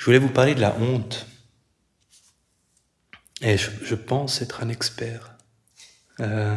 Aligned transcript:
Je 0.00 0.06
voulais 0.06 0.18
vous 0.18 0.30
parler 0.30 0.54
de 0.54 0.62
la 0.62 0.74
honte. 0.78 1.26
Et 3.42 3.58
je, 3.58 3.94
pense 3.94 4.40
être 4.40 4.62
un 4.62 4.70
expert. 4.70 5.36
Euh, 6.20 6.56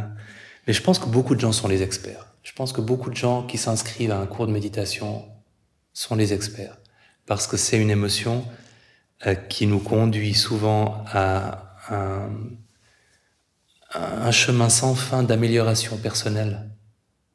mais 0.65 0.71
je 0.71 0.81
pense 0.81 0.97
que 0.97 1.07
beaucoup 1.07 1.35
de 1.35 1.41
gens 1.41 1.51
sont 1.51 1.67
les 1.67 1.81
experts. 1.81 2.25
Je 2.43 2.53
pense 2.53 2.71
que 2.71 2.79
beaucoup 2.79 3.09
de 3.09 3.17
gens 3.17 3.45
qui 3.45 3.57
s'inscrivent 3.57 4.11
à 4.11 4.17
un 4.17 4.27
cours 4.27 4.47
de 4.47 4.53
méditation 4.53 5.25
sont 5.91 6.15
les 6.15 6.31
experts. 6.31 6.77
Parce 7.25 7.45
que 7.45 7.57
c'est 7.57 7.77
une 7.77 7.89
émotion 7.89 8.47
euh, 9.25 9.35
qui 9.35 9.67
nous 9.67 9.79
conduit 9.79 10.35
souvent 10.35 11.03
à 11.11 11.75
un, 11.89 12.29
un 13.93 14.31
chemin 14.31 14.69
sans 14.69 14.95
fin 14.95 15.21
d'amélioration 15.21 15.97
personnelle. 15.97 16.69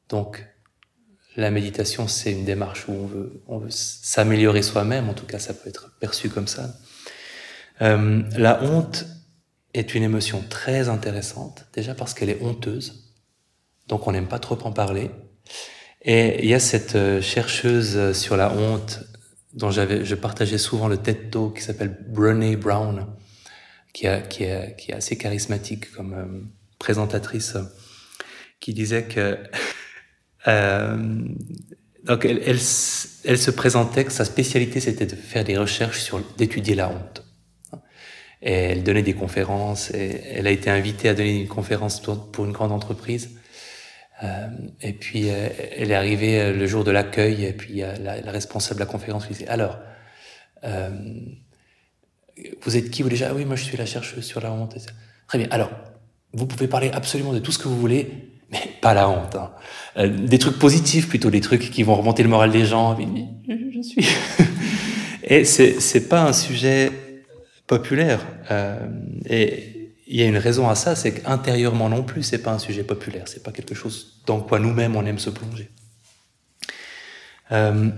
Donc, 0.09 0.43
la 1.41 1.50
méditation, 1.50 2.09
c'est 2.09 2.32
une 2.32 2.45
démarche 2.45 2.89
où 2.89 3.11
on 3.46 3.59
veut, 3.59 3.70
s'améliorer 3.70 4.62
soi-même, 4.62 5.09
en 5.09 5.14
tout 5.14 5.27
cas 5.27 5.38
ça 5.38 5.55
peut 5.55 5.68
être 5.68 5.96
perçu 6.00 6.29
comme 6.29 6.48
ça. 6.48 6.75
Euh, 7.80 8.23
la 8.37 8.62
honte 8.62 9.06
est 9.74 9.95
une 9.95 10.02
émotion 10.02 10.45
très 10.48 10.88
intéressante, 10.88 11.66
déjà 11.73 11.95
parce 11.95 12.12
qu'elle 12.12 12.30
est 12.30 12.43
honteuse, 12.43 13.15
donc 13.87 14.06
on 14.06 14.12
n'aime 14.12 14.29
pas 14.29 14.38
trop 14.41 14.59
en 14.65 14.73
parler. 14.73 15.10
Et 16.02 16.45
il 16.45 16.48
y 16.48 16.55
a 16.55 16.60
cette 16.60 16.96
euh, 16.96 17.23
chercheuse 17.23 18.12
sur 18.12 18.37
la 18.37 18.52
honte 18.52 19.01
dont 19.55 19.70
j'avais, 19.70 20.05
je 20.05 20.15
partageais 20.15 20.59
souvent 20.59 20.88
le 20.88 20.98
TED 20.98 21.30
Talk 21.30 21.57
qui 21.57 21.62
s'appelle 21.62 21.96
Brené 22.09 22.57
Brown, 22.57 23.07
qui, 23.93 24.07
a, 24.07 24.23
est, 24.41 24.93
assez 24.93 25.16
charismatique 25.16 25.91
comme 25.93 26.15
euh, 26.15 26.24
présentatrice, 26.79 27.57
qui 28.60 28.74
disait 28.74 29.05
que 29.05 29.20
euh, 29.20 29.37
donc 30.47 32.24
elle, 32.24 32.42
elle, 32.45 32.59
se 33.38 33.51
présentait 33.51 34.05
que 34.05 34.12
sa 34.12 34.24
spécialité 34.24 34.80
c'était 34.80 35.06
de 35.06 35.16
faire 35.16 35.45
des 35.45 35.56
recherches 35.56 36.01
sur 36.01 36.20
d'étudier 36.37 36.74
la 36.74 36.88
honte. 36.91 37.24
Et 38.41 38.52
elle 38.52 38.84
donnait 38.84 39.02
des 39.02 39.15
conférences. 39.15 39.90
Et 39.90 40.23
elle 40.32 40.46
a 40.46 40.51
été 40.51 40.71
invitée 40.71 41.09
à 41.09 41.15
donner 41.15 41.40
une 41.40 41.48
conférence 41.48 42.01
pour 42.01 42.45
une 42.45 42.52
grande 42.52 42.73
entreprise. 42.73 43.30
Euh, 44.23 44.48
et 44.80 44.93
puis 44.93 45.29
euh, 45.29 45.48
elle 45.76 45.90
est 45.90 45.95
arrivée 45.95 46.41
euh, 46.41 46.52
le 46.52 46.66
jour 46.66 46.85
de 46.85 46.91
l'accueil. 46.91 47.45
Et 47.45 47.52
puis 47.52 47.80
la, 47.80 48.20
la, 48.20 48.30
responsable 48.30 48.80
de 48.80 48.85
la 48.85 48.91
conférence 48.91 49.26
lui 49.26 49.35
dit 49.35 49.46
alors. 49.46 49.79
Euh, 50.65 50.91
vous 52.63 52.76
êtes 52.76 52.91
qui 52.91 53.02
vous 53.02 53.09
déjà 53.09 53.29
ah 53.30 53.35
Oui, 53.35 53.45
moi 53.45 53.57
je 53.57 53.65
suis 53.65 53.76
la 53.76 53.87
chercheuse 53.87 54.24
sur 54.24 54.41
la 54.41 54.52
honte. 54.52 54.76
Très 55.26 55.38
bien. 55.38 55.48
Alors, 55.51 55.70
vous 56.32 56.46
pouvez 56.46 56.68
parler 56.68 56.91
absolument 56.93 57.32
de 57.32 57.38
tout 57.38 57.52
ce 57.52 57.59
que 57.59 57.68
vous 57.68 57.79
voulez, 57.79 58.30
mais 58.51 58.60
pas 58.80 58.95
la 58.95 59.09
honte. 59.09 59.35
Hein. 59.35 59.51
Euh, 59.96 60.09
des 60.09 60.38
trucs 60.38 60.59
positifs 60.59 61.09
plutôt, 61.09 61.30
des 61.30 61.41
trucs 61.41 61.71
qui 61.71 61.82
vont 61.82 61.95
remonter 61.95 62.23
le 62.23 62.29
moral 62.29 62.51
des 62.51 62.65
gens. 62.65 62.96
Je 63.49 63.82
suis. 63.82 64.06
et 65.22 65.44
c'est 65.44 65.81
c'est 65.81 66.09
pas 66.09 66.22
un 66.22 66.32
sujet 66.32 66.91
populaire. 67.66 68.26
Euh, 68.50 68.78
et 69.26 69.93
il 70.06 70.16
y 70.16 70.22
a 70.22 70.26
une 70.26 70.38
raison 70.38 70.69
à 70.69 70.75
ça, 70.75 70.97
c'est 70.97 71.12
qu'intérieurement 71.12 71.88
non 71.91 72.03
plus, 72.03 72.22
c'est 72.22 72.43
pas 72.43 72.53
un 72.53 72.59
sujet 72.59 72.82
populaire. 72.82 73.25
C'est 73.26 73.43
pas 73.43 73.53
quelque 73.53 73.75
chose 73.75 74.22
dans 74.26 74.41
quoi 74.41 74.59
nous-mêmes 74.59 74.97
on 74.97 75.04
aime 75.04 75.19
se 75.19 75.31
plonger. 75.31 75.71
Euh, 77.53 77.91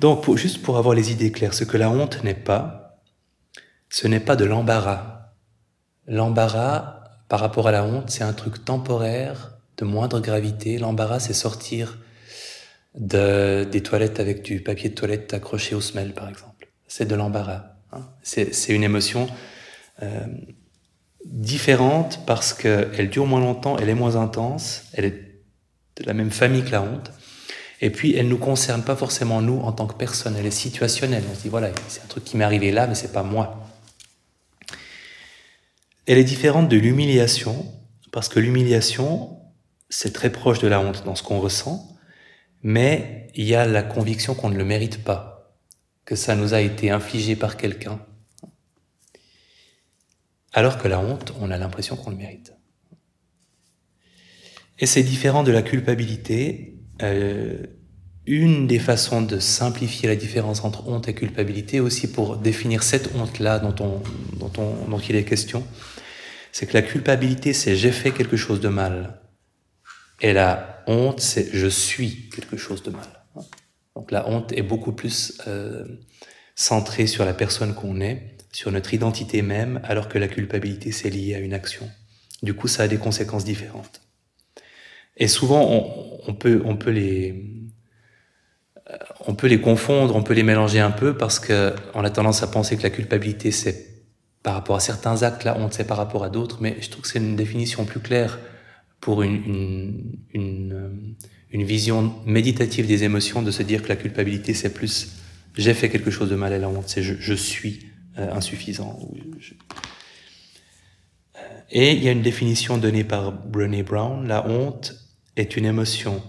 donc, 0.00 0.36
juste 0.36 0.62
pour 0.62 0.76
avoir 0.76 0.94
les 0.94 1.10
idées 1.10 1.32
claires, 1.32 1.54
ce 1.54 1.64
que 1.64 1.76
la 1.76 1.90
honte 1.90 2.22
n'est 2.22 2.34
pas, 2.34 3.00
ce 3.88 4.06
n'est 4.06 4.20
pas 4.20 4.36
de 4.36 4.44
l'embarras. 4.44 5.32
L'embarras, 6.06 7.02
par 7.28 7.40
rapport 7.40 7.66
à 7.66 7.72
la 7.72 7.84
honte, 7.84 8.10
c'est 8.10 8.24
un 8.24 8.34
truc 8.34 8.64
temporaire 8.64 9.57
de 9.78 9.84
moindre 9.84 10.20
gravité. 10.20 10.78
L'embarras, 10.78 11.20
c'est 11.20 11.32
sortir 11.32 11.98
de, 12.94 13.64
des 13.64 13.82
toilettes 13.82 14.20
avec 14.20 14.42
du 14.42 14.60
papier 14.60 14.90
de 14.90 14.94
toilette 14.94 15.32
accroché 15.32 15.74
au 15.74 15.80
semelle, 15.80 16.12
par 16.12 16.28
exemple. 16.28 16.68
C'est 16.86 17.06
de 17.06 17.14
l'embarras. 17.14 17.76
Hein. 17.92 18.06
C'est 18.22 18.68
une 18.68 18.84
émotion 18.84 19.28
euh, 20.02 20.26
différente 21.24 22.20
parce 22.26 22.52
qu'elle 22.52 23.08
dure 23.10 23.26
moins 23.26 23.40
longtemps, 23.40 23.78
elle 23.78 23.88
est 23.88 23.94
moins 23.94 24.16
intense, 24.16 24.84
elle 24.92 25.04
est 25.04 25.42
de 25.96 26.04
la 26.04 26.14
même 26.14 26.30
famille 26.30 26.64
que 26.64 26.70
la 26.72 26.82
honte. 26.82 27.10
Et 27.80 27.90
puis, 27.90 28.14
elle 28.16 28.26
nous 28.26 28.38
concerne 28.38 28.82
pas 28.82 28.96
forcément 28.96 29.40
nous 29.40 29.60
en 29.60 29.72
tant 29.72 29.86
que 29.86 29.94
personne, 29.94 30.34
elle 30.36 30.46
est 30.46 30.50
situationnelle. 30.50 31.22
On 31.30 31.34
se 31.34 31.42
dit, 31.42 31.48
voilà, 31.48 31.70
c'est 31.86 32.02
un 32.02 32.06
truc 32.06 32.24
qui 32.24 32.36
m'est 32.36 32.44
arrivé 32.44 32.72
là, 32.72 32.88
mais 32.88 32.96
c'est 32.96 33.12
pas 33.12 33.22
moi. 33.22 33.64
Elle 36.06 36.18
est 36.18 36.24
différente 36.24 36.68
de 36.68 36.76
l'humiliation, 36.76 37.66
parce 38.10 38.28
que 38.28 38.40
l'humiliation, 38.40 39.38
c'est 39.88 40.12
très 40.12 40.30
proche 40.30 40.58
de 40.58 40.68
la 40.68 40.80
honte 40.80 41.04
dans 41.04 41.14
ce 41.14 41.22
qu'on 41.22 41.40
ressent, 41.40 41.96
mais 42.62 43.28
il 43.34 43.44
y 43.44 43.54
a 43.54 43.66
la 43.66 43.82
conviction 43.82 44.34
qu'on 44.34 44.50
ne 44.50 44.56
le 44.56 44.64
mérite 44.64 45.02
pas, 45.04 45.54
que 46.04 46.16
ça 46.16 46.36
nous 46.36 46.54
a 46.54 46.60
été 46.60 46.90
infligé 46.90 47.36
par 47.36 47.56
quelqu'un, 47.56 48.00
alors 50.52 50.78
que 50.78 50.88
la 50.88 50.98
honte, 50.98 51.32
on 51.40 51.50
a 51.50 51.58
l'impression 51.58 51.96
qu'on 51.96 52.10
le 52.10 52.16
mérite. 52.16 52.52
Et 54.78 54.86
c'est 54.86 55.02
différent 55.02 55.42
de 55.42 55.52
la 55.52 55.62
culpabilité. 55.62 56.78
Euh, 57.02 57.64
une 58.26 58.66
des 58.66 58.78
façons 58.78 59.22
de 59.22 59.38
simplifier 59.38 60.08
la 60.08 60.14
différence 60.14 60.62
entre 60.62 60.86
honte 60.86 61.08
et 61.08 61.14
culpabilité, 61.14 61.80
aussi 61.80 62.12
pour 62.12 62.36
définir 62.36 62.82
cette 62.82 63.14
honte-là 63.14 63.58
dont, 63.58 63.74
on, 63.82 64.02
dont, 64.36 64.52
on, 64.58 64.90
dont 64.90 64.98
il 64.98 65.16
est 65.16 65.24
question, 65.24 65.64
c'est 66.52 66.66
que 66.66 66.74
la 66.74 66.82
culpabilité, 66.82 67.54
c'est 67.54 67.74
j'ai 67.74 67.90
fait 67.90 68.10
quelque 68.10 68.36
chose 68.36 68.60
de 68.60 68.68
mal. 68.68 69.17
Et 70.20 70.32
la 70.32 70.82
honte, 70.86 71.20
c'est 71.20 71.48
je 71.52 71.66
suis 71.66 72.28
quelque 72.30 72.56
chose 72.56 72.82
de 72.82 72.90
mal. 72.90 73.06
Donc 73.94 74.10
la 74.10 74.28
honte 74.28 74.52
est 74.52 74.62
beaucoup 74.62 74.92
plus 74.92 75.40
euh, 75.46 75.84
centrée 76.54 77.06
sur 77.06 77.24
la 77.24 77.34
personne 77.34 77.74
qu'on 77.74 78.00
est, 78.00 78.36
sur 78.52 78.70
notre 78.72 78.94
identité 78.94 79.42
même, 79.42 79.80
alors 79.84 80.08
que 80.08 80.18
la 80.18 80.28
culpabilité, 80.28 80.92
c'est 80.92 81.10
lié 81.10 81.34
à 81.34 81.38
une 81.38 81.54
action. 81.54 81.88
Du 82.42 82.54
coup, 82.54 82.68
ça 82.68 82.84
a 82.84 82.88
des 82.88 82.98
conséquences 82.98 83.44
différentes. 83.44 84.00
Et 85.16 85.26
souvent, 85.26 85.68
on, 86.28 86.34
peut, 86.34 86.62
on 86.64 86.76
peut 86.76 86.92
les, 86.92 87.44
on 89.26 89.34
peut 89.34 89.48
les 89.48 89.60
confondre, 89.60 90.14
on 90.14 90.22
peut 90.22 90.34
les 90.34 90.44
mélanger 90.44 90.78
un 90.80 90.92
peu 90.92 91.16
parce 91.16 91.40
que 91.40 91.74
on 91.94 92.04
a 92.04 92.10
tendance 92.10 92.42
à 92.42 92.46
penser 92.46 92.76
que 92.76 92.82
la 92.82 92.90
culpabilité 92.90 93.50
c'est 93.50 93.88
par 94.44 94.54
rapport 94.54 94.76
à 94.76 94.80
certains 94.80 95.24
actes, 95.24 95.42
la 95.42 95.58
honte 95.58 95.74
c'est 95.74 95.86
par 95.86 95.96
rapport 95.96 96.22
à 96.22 96.30
d'autres, 96.30 96.58
mais 96.60 96.76
je 96.80 96.88
trouve 96.88 97.02
que 97.02 97.08
c'est 97.08 97.18
une 97.18 97.34
définition 97.34 97.84
plus 97.84 98.00
claire 98.00 98.38
pour 99.00 99.22
une, 99.22 100.18
euh, 100.34 100.90
une, 101.50 101.64
vision 101.64 102.14
méditative 102.26 102.86
des 102.86 103.04
émotions 103.04 103.42
de 103.42 103.50
se 103.50 103.62
dire 103.62 103.82
que 103.82 103.88
la 103.88 103.96
culpabilité, 103.96 104.54
c'est 104.54 104.74
plus 104.74 105.14
j'ai 105.54 105.74
fait 105.74 105.88
quelque 105.88 106.10
chose 106.10 106.30
de 106.30 106.36
mal 106.36 106.52
et 106.52 106.58
la 106.58 106.68
honte, 106.68 106.88
c'est 106.88 107.02
je, 107.02 107.34
suis 107.34 107.86
euh, 108.16 108.32
insuffisant. 108.32 108.98
Euh, 111.36 111.40
et 111.70 111.92
il 111.92 112.02
y 112.02 112.08
a 112.08 112.12
une 112.12 112.22
définition 112.22 112.78
donnée 112.78 113.04
par 113.04 113.32
Brené 113.32 113.82
Brown, 113.82 114.26
la 114.26 114.46
honte 114.46 114.94
est 115.36 115.56
une 115.56 115.64
émotion 115.64 116.22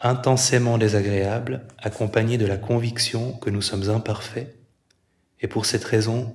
intensément 0.00 0.76
désagréable, 0.76 1.68
accompagnée 1.78 2.36
de 2.36 2.46
la 2.46 2.56
conviction 2.56 3.34
que 3.34 3.50
nous 3.50 3.62
sommes 3.62 3.88
imparfaits, 3.90 4.56
et 5.40 5.46
pour 5.46 5.64
cette 5.64 5.84
raison, 5.84 6.34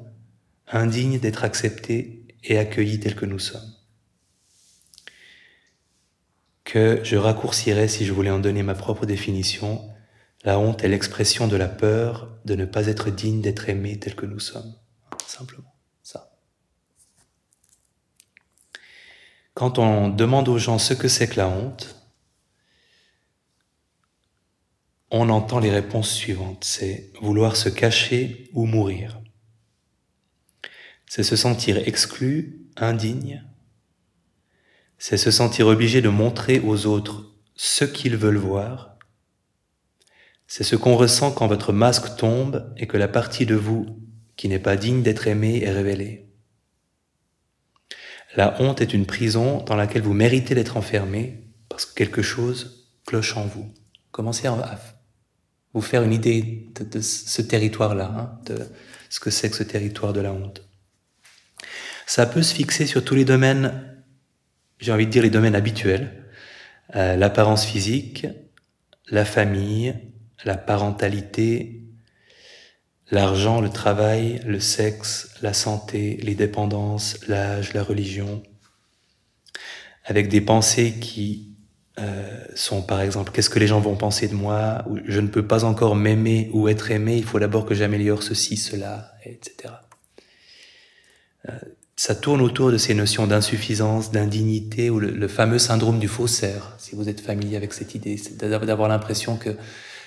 indignes 0.72 1.19
d'être 1.19 1.44
acceptés 1.44 2.24
et 2.44 2.57
accueillis 2.57 3.02
tels 3.02 3.16
que 3.16 3.25
nous 3.25 3.40
sommes 3.40 3.77
que 6.68 7.00
je 7.02 7.16
raccourcirais 7.16 7.88
si 7.88 8.06
je 8.06 8.12
voulais 8.12 8.30
en 8.30 8.40
donner 8.40 8.62
ma 8.62 8.76
propre 8.76 9.06
définition. 9.06 9.90
La 10.44 10.60
honte 10.60 10.84
est 10.84 10.90
l'expression 10.90 11.48
de 11.48 11.56
la 11.56 11.70
peur 11.70 12.38
de 12.44 12.56
ne 12.56 12.66
pas 12.66 12.88
être 12.88 13.10
digne 13.10 13.42
d'être 13.42 13.70
aimé 13.70 13.98
tel 13.98 14.16
que 14.16 14.26
nous 14.26 14.42
sommes. 14.42 14.76
Simplement, 15.26 15.74
ça. 16.04 16.38
Quand 19.54 19.80
on 19.80 20.10
demande 20.10 20.50
aux 20.50 20.58
gens 20.58 20.78
ce 20.78 20.94
que 20.94 21.08
c'est 21.08 21.30
que 21.30 21.38
la 21.38 21.48
honte, 21.48 21.96
on 25.10 25.30
entend 25.30 25.60
les 25.60 25.72
réponses 25.72 26.12
suivantes. 26.12 26.66
C'est 26.66 27.14
vouloir 27.22 27.56
se 27.56 27.70
cacher 27.70 28.50
ou 28.52 28.66
mourir. 28.66 29.22
C'est 31.06 31.24
se 31.24 31.38
sentir 31.38 31.78
exclu, 31.88 32.68
indigne, 32.75 33.46
c'est 34.98 35.18
se 35.18 35.32
sentir 35.32 35.68
obligé 35.68 36.02
de 36.02 36.10
montrer 36.10 36.60
aux 36.60 36.86
autres 36.86 37.26
ce 37.56 37.86
qu'ils 37.86 38.18
veulent 38.18 38.38
voir. 38.38 38.98
C'est 40.48 40.64
ce 40.64 40.76
qu'on 40.76 40.96
ressent 40.96 41.32
quand 41.32 41.48
votre 41.48 41.74
masque 41.74 42.16
tombe 42.18 42.74
et 42.78 42.88
que 42.88 42.98
la 42.98 43.08
partie 43.08 43.46
de 43.46 43.56
vous 43.56 44.00
qui 44.38 44.48
n'est 44.48 44.60
pas 44.60 44.78
digne 44.78 45.04
d'être 45.04 45.28
aimée 45.28 45.64
est 45.64 45.72
révélée. 45.72 46.30
La 48.36 48.62
honte 48.62 48.82
est 48.82 48.94
une 48.94 49.06
prison 49.06 49.64
dans 49.64 49.76
laquelle 49.76 50.04
vous 50.04 50.14
méritez 50.14 50.56
d'être 50.56 50.78
enfermé 50.78 51.48
parce 51.70 51.86
que 51.86 51.96
quelque 51.96 52.22
chose 52.22 52.92
cloche 53.06 53.36
en 53.36 53.46
vous. 53.46 53.74
Commencez 54.12 54.48
à 54.48 54.80
vous 55.74 55.82
faire 55.82 56.04
une 56.04 56.14
idée 56.14 56.70
de, 56.80 57.02
ce 57.02 57.42
territoire-là, 57.42 58.14
hein, 58.18 58.40
de 58.46 58.60
ce 59.10 59.20
que 59.20 59.30
c'est 59.30 59.50
que 59.50 59.56
ce 59.56 59.64
territoire 59.64 60.14
de 60.14 60.22
la 60.22 60.34
honte. 60.34 60.68
Ça 62.06 62.26
peut 62.26 62.44
se 62.44 62.54
fixer 62.54 62.86
sur 62.86 63.04
tous 63.04 63.16
les 63.16 63.26
domaines 63.26 63.97
j'ai 64.79 64.91
envie 64.91 65.06
de 65.06 65.12
dire 65.12 65.24
les 65.24 65.29
domaines 65.29 65.56
habituels, 65.56 66.12
euh, 66.95 67.15
l'apparence 67.15 67.65
physique, 67.65 68.27
la 69.09 69.25
famille, 69.25 69.95
la 70.45 70.57
parentalité, 70.57 71.81
l'argent, 73.12 73.62
le 73.62 73.69
travail, 73.69 74.41
le 74.45 74.59
sexe, 74.59 75.35
la 75.41 75.53
santé, 75.53 76.18
les 76.21 76.35
dépendances, 76.35 77.19
l'âge, 77.27 77.74
la 77.74 77.83
religion, 77.83 78.44
avec 80.06 80.29
des 80.29 80.41
pensées 80.41 80.94
qui 81.00 81.56
euh, 82.00 82.45
sont 82.56 82.81
par 82.81 83.01
exemple 83.01 83.31
qu'est-ce 83.31 83.50
que 83.50 83.59
les 83.59 83.68
gens 83.68 83.79
vont 83.79 83.95
penser 83.95 84.27
de 84.27 84.35
moi, 84.35 84.83
ou 84.88 85.00
je 85.06 85.19
ne 85.19 85.27
peux 85.27 85.47
pas 85.47 85.63
encore 85.63 85.95
m'aimer 85.95 86.50
ou 86.53 86.68
être 86.68 86.91
aimé, 86.91 87.18
il 87.18 87.24
faut 87.24 87.39
d'abord 87.39 87.65
que 87.65 87.74
j'améliore 87.74 88.24
ceci, 88.24 88.56
cela, 88.56 89.13
etc. 89.25 89.74
ça 91.98 92.14
tourne 92.14 92.42
autour 92.42 92.72
de 92.72 92.78
ces 92.78 92.94
notions 92.94 93.26
d'insuffisance, 93.26 94.12
d'indignité, 94.12 94.92
ou 94.92 95.00
le, 95.00 95.28
fameux 95.28 95.58
syndrome 95.58 95.98
du 95.98 96.08
faussaire, 96.08 96.76
si 96.78 96.96
vous 96.96 97.10
êtes 97.10 97.20
familier 97.20 97.58
avec 97.58 97.74
cette 97.74 97.96
idée, 97.96 98.18
c'est 98.18 98.38
d'avoir 98.38 98.88
l'impression 98.88 99.36
que 99.36 99.50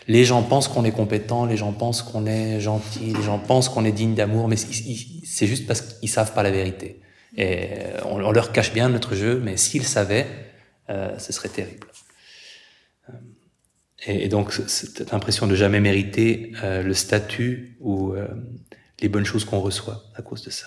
les 0.07 0.25
gens 0.25 0.43
pensent 0.43 0.69
qu'on 0.69 0.85
est 0.85 0.93
compétent, 0.93 1.47
les 1.47 1.57
gens 1.57 1.73
pensent 1.73 2.03
qu'on 2.03 2.27
est 2.27 2.61
gentil, 2.61 3.13
les 3.13 3.23
gens 3.23 3.41
pensent 3.41 3.69
qu'on 3.69 3.85
est 3.85 3.93
digne 3.93 4.15
d'amour, 4.15 4.47
mais 4.47 4.57
c'est 4.57 5.47
juste 5.47 5.67
parce 5.67 5.83
qu'ils 5.83 6.09
savent 6.09 6.33
pas 6.33 6.45
la 6.45 6.53
vérité. 6.53 7.01
Et 7.37 7.69
on, 8.05 8.19
leur 8.19 8.53
cache 8.53 8.73
bien 8.73 8.89
notre 8.89 9.17
jeu, 9.17 9.41
mais 9.43 9.57
s'ils 9.57 9.85
savaient, 9.85 10.27
euh, 10.91 11.19
ce 11.19 11.33
serait 11.33 11.49
terrible. 11.49 11.89
Euh, 13.09 13.13
et, 14.07 14.29
donc 14.29 14.53
cette 14.53 15.13
impression 15.13 15.49
de 15.49 15.57
jamais 15.57 15.81
mériter 15.81 16.53
euh, 16.63 16.83
le 16.83 16.95
statut 16.95 17.77
ou 17.81 18.15
les 19.01 19.09
bonnes 19.09 19.27
choses 19.27 19.45
qu'on 19.45 19.61
reçoit 19.61 20.05
à 20.15 20.23
cause 20.23 20.43
de 20.43 20.51
ça. 20.51 20.67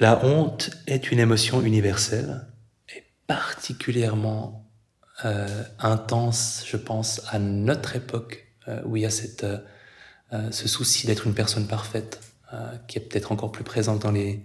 La 0.00 0.24
honte 0.24 0.70
est 0.88 1.12
une 1.12 1.20
émotion 1.20 1.62
universelle 1.62 2.46
et 2.94 3.04
particulièrement 3.28 4.68
euh, 5.24 5.62
intense, 5.78 6.64
je 6.66 6.76
pense, 6.76 7.22
à 7.28 7.38
notre 7.38 7.94
époque, 7.94 8.44
euh, 8.66 8.82
où 8.84 8.96
il 8.96 9.02
y 9.04 9.06
a 9.06 9.10
cette, 9.10 9.44
euh, 9.44 9.58
euh 10.32 10.50
ce 10.50 10.66
souci 10.66 11.06
d'être 11.06 11.28
une 11.28 11.34
personne 11.34 11.68
parfaite, 11.68 12.20
euh, 12.52 12.76
qui 12.88 12.98
est 12.98 13.02
peut-être 13.02 13.30
encore 13.30 13.52
plus 13.52 13.62
présent 13.62 13.94
dans 13.94 14.10
les 14.10 14.42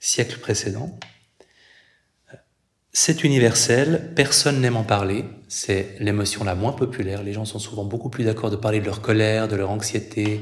siècles 0.00 0.40
précédents. 0.40 0.98
C'est 2.92 3.22
universel, 3.22 4.12
personne 4.16 4.60
n'aime 4.60 4.76
en 4.76 4.84
parler, 4.84 5.24
c'est 5.48 5.96
l'émotion 6.00 6.42
la 6.42 6.56
moins 6.56 6.72
populaire, 6.72 7.22
les 7.22 7.32
gens 7.32 7.44
sont 7.44 7.58
souvent 7.60 7.84
beaucoup 7.84 8.08
plus 8.08 8.24
d'accord 8.24 8.50
de 8.50 8.56
parler 8.56 8.80
de 8.80 8.86
leur 8.86 9.00
colère, 9.00 9.46
de 9.46 9.56
leur 9.56 9.70
anxiété, 9.70 10.40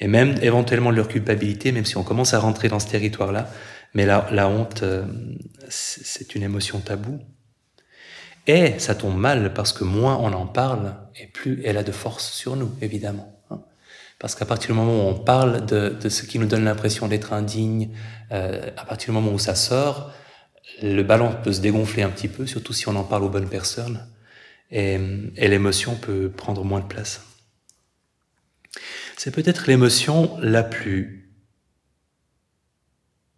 et 0.00 0.06
même 0.06 0.36
éventuellement 0.42 0.90
de 0.90 0.96
leur 0.96 1.08
culpabilité, 1.08 1.72
même 1.72 1.84
si 1.84 1.96
on 1.96 2.02
commence 2.02 2.34
à 2.34 2.38
rentrer 2.38 2.68
dans 2.68 2.78
ce 2.78 2.88
territoire-là, 2.88 3.50
mais 3.94 4.06
la, 4.06 4.28
la 4.30 4.48
honte, 4.48 4.84
c'est 5.68 6.34
une 6.34 6.42
émotion 6.42 6.78
taboue. 6.80 7.20
Et 8.48 8.78
ça 8.78 8.94
tombe 8.94 9.16
mal 9.16 9.52
parce 9.52 9.74
que 9.74 9.84
moins 9.84 10.16
on 10.16 10.32
en 10.32 10.46
parle 10.46 10.94
et 11.20 11.26
plus 11.26 11.60
elle 11.64 11.76
a 11.76 11.82
de 11.82 11.92
force 11.92 12.32
sur 12.32 12.56
nous, 12.56 12.70
évidemment. 12.80 13.38
Hein. 13.50 13.60
Parce 14.18 14.34
qu'à 14.34 14.46
partir 14.46 14.70
du 14.70 14.80
moment 14.80 15.04
où 15.04 15.08
on 15.10 15.14
parle 15.14 15.66
de, 15.66 16.08
ce 16.08 16.22
qui 16.22 16.38
nous 16.38 16.46
donne 16.46 16.64
l'impression 16.64 17.08
d'être 17.08 17.34
indigne, 17.34 17.90
euh, 18.32 18.70
à 18.76 18.86
partir 18.86 19.10
du 19.10 19.20
moment 19.20 19.32
où 19.32 19.38
ça 19.38 19.54
sort, 19.54 20.12
le 20.82 21.02
ballon 21.02 21.34
peut 21.44 21.52
se 21.52 21.60
dégonfler 21.60 22.02
un 22.02 22.08
petit 22.08 22.28
peu, 22.28 22.46
surtout 22.46 22.72
si 22.72 22.88
on 22.88 22.96
en 22.96 23.04
parle 23.04 23.24
aux 23.24 23.28
bonnes 23.28 23.48
personnes, 23.48 24.06
et 24.70 24.98
l'émotion 25.48 25.94
peut 25.94 26.30
prendre 26.30 26.62
moins 26.62 26.80
de 26.80 26.86
place. 26.86 27.22
C'est 29.18 29.32
peut-être 29.32 29.66
l'émotion 29.66 30.38
la 30.40 30.62
plus 30.62 31.28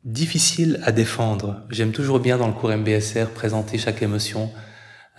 difficile 0.05 0.79
à 0.85 0.93
défendre. 0.93 1.67
J'aime 1.71 1.93
toujours 1.93 2.21
bien 2.21 2.37
dans 2.37 2.49
le 2.49 2.53
cours 2.53 2.69
MBSR 2.69 3.31
présenter 3.31 3.79
chaque 3.79 4.03
émotion 4.03 4.53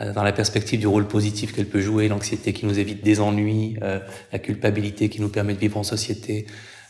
euh, 0.02 0.14
dans 0.14 0.22
la 0.22 0.32
perspective 0.32 0.80
du 0.80 0.86
rôle 0.86 1.08
positif 1.08 1.52
qu'elle 1.52 1.66
peut 1.66 1.82
jouer, 1.82 2.08
l'anxiété 2.08 2.54
qui 2.54 2.68
nous 2.68 2.78
évite 2.78 3.04
des 3.04 3.22
ennuis, 3.22 3.80
euh, 3.82 4.00
la 4.32 4.38
culpabilité 4.38 5.10
qui 5.10 5.20
nous 5.20 5.30
permet 5.30 5.56
de 5.56 5.60
vivre 5.60 5.78
en 5.78 5.84
société, 5.84 6.46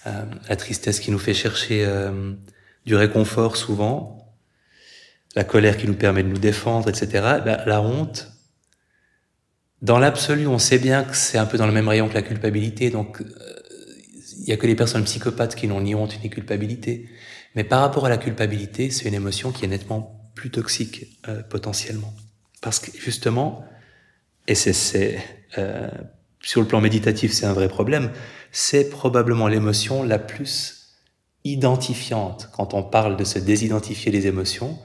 euh, 0.06 0.26
la 0.50 0.58
tristesse 0.58 1.00
qui 1.00 1.10
nous 1.10 1.20
fait 1.20 1.34
chercher 1.34 1.88
du 2.86 2.96
réconfort 2.96 3.56
souvent, 3.56 4.36
la 5.34 5.46
colère 5.46 5.78
qui 5.78 5.88
nous 5.88 5.96
permet 5.96 6.24
de 6.24 6.28
nous 6.28 6.40
défendre, 6.40 6.90
etc. 6.90 7.08
La, 7.46 7.64
la 7.66 7.82
honte, 7.82 8.34
dans 9.82 9.98
l'absolu, 9.98 10.46
on 10.46 10.60
sait 10.60 10.78
bien 10.78 11.06
que 11.06 11.16
c'est 11.16 11.38
un 11.38 11.46
peu 11.46 11.58
dans 11.58 11.68
le 11.68 11.72
même 11.72 11.88
rayon 11.88 12.10
que 12.10 12.16
la 12.16 12.22
culpabilité, 12.22 12.90
donc 12.90 13.24
il 14.42 14.50
y 14.50 14.52
a 14.52 14.58
que 14.58 14.68
les 14.68 14.76
personnes 14.76 15.06
psychopathes 15.06 15.56
qui 15.56 15.68
n'ont 15.68 15.82
ni 15.82 15.96
honte 15.96 16.20
ni 16.24 16.30
culpabilité. 16.30 17.08
Mais 17.56 17.64
par 17.64 17.82
rapport 17.82 18.06
à 18.06 18.10
la 18.10 18.18
culpabilité, 18.18 18.90
c'est 18.92 19.08
une 19.08 19.14
émotion 19.14 19.52
qui 19.52 19.66
est 19.66 19.68
nettement 19.68 20.32
plus 20.36 20.52
toxique 20.52 21.20
potentiellement. 21.50 22.14
Parce 22.62 22.80
que 22.80 22.98
justement, 22.98 23.66
et 24.48 24.56
c'est 24.56 25.20
euh, 25.58 25.90
sur 26.42 26.62
le 26.62 26.68
plan 26.68 26.82
méditatif, 26.82 27.32
c'est 27.32 27.46
un 27.46 27.54
vrai 27.54 27.68
problème, 27.68 28.12
c'est 28.52 28.90
probablement 28.90 29.48
l'émotion 29.48 30.04
la 30.04 30.20
plus 30.20 30.98
identifiante. 31.44 32.50
Quand 32.54 32.74
on 32.74 32.84
parle 32.84 33.18
de 33.18 33.24
se 33.24 33.40
désidentifier 33.40 34.12
les 34.12 34.28
émotions, 34.28 34.78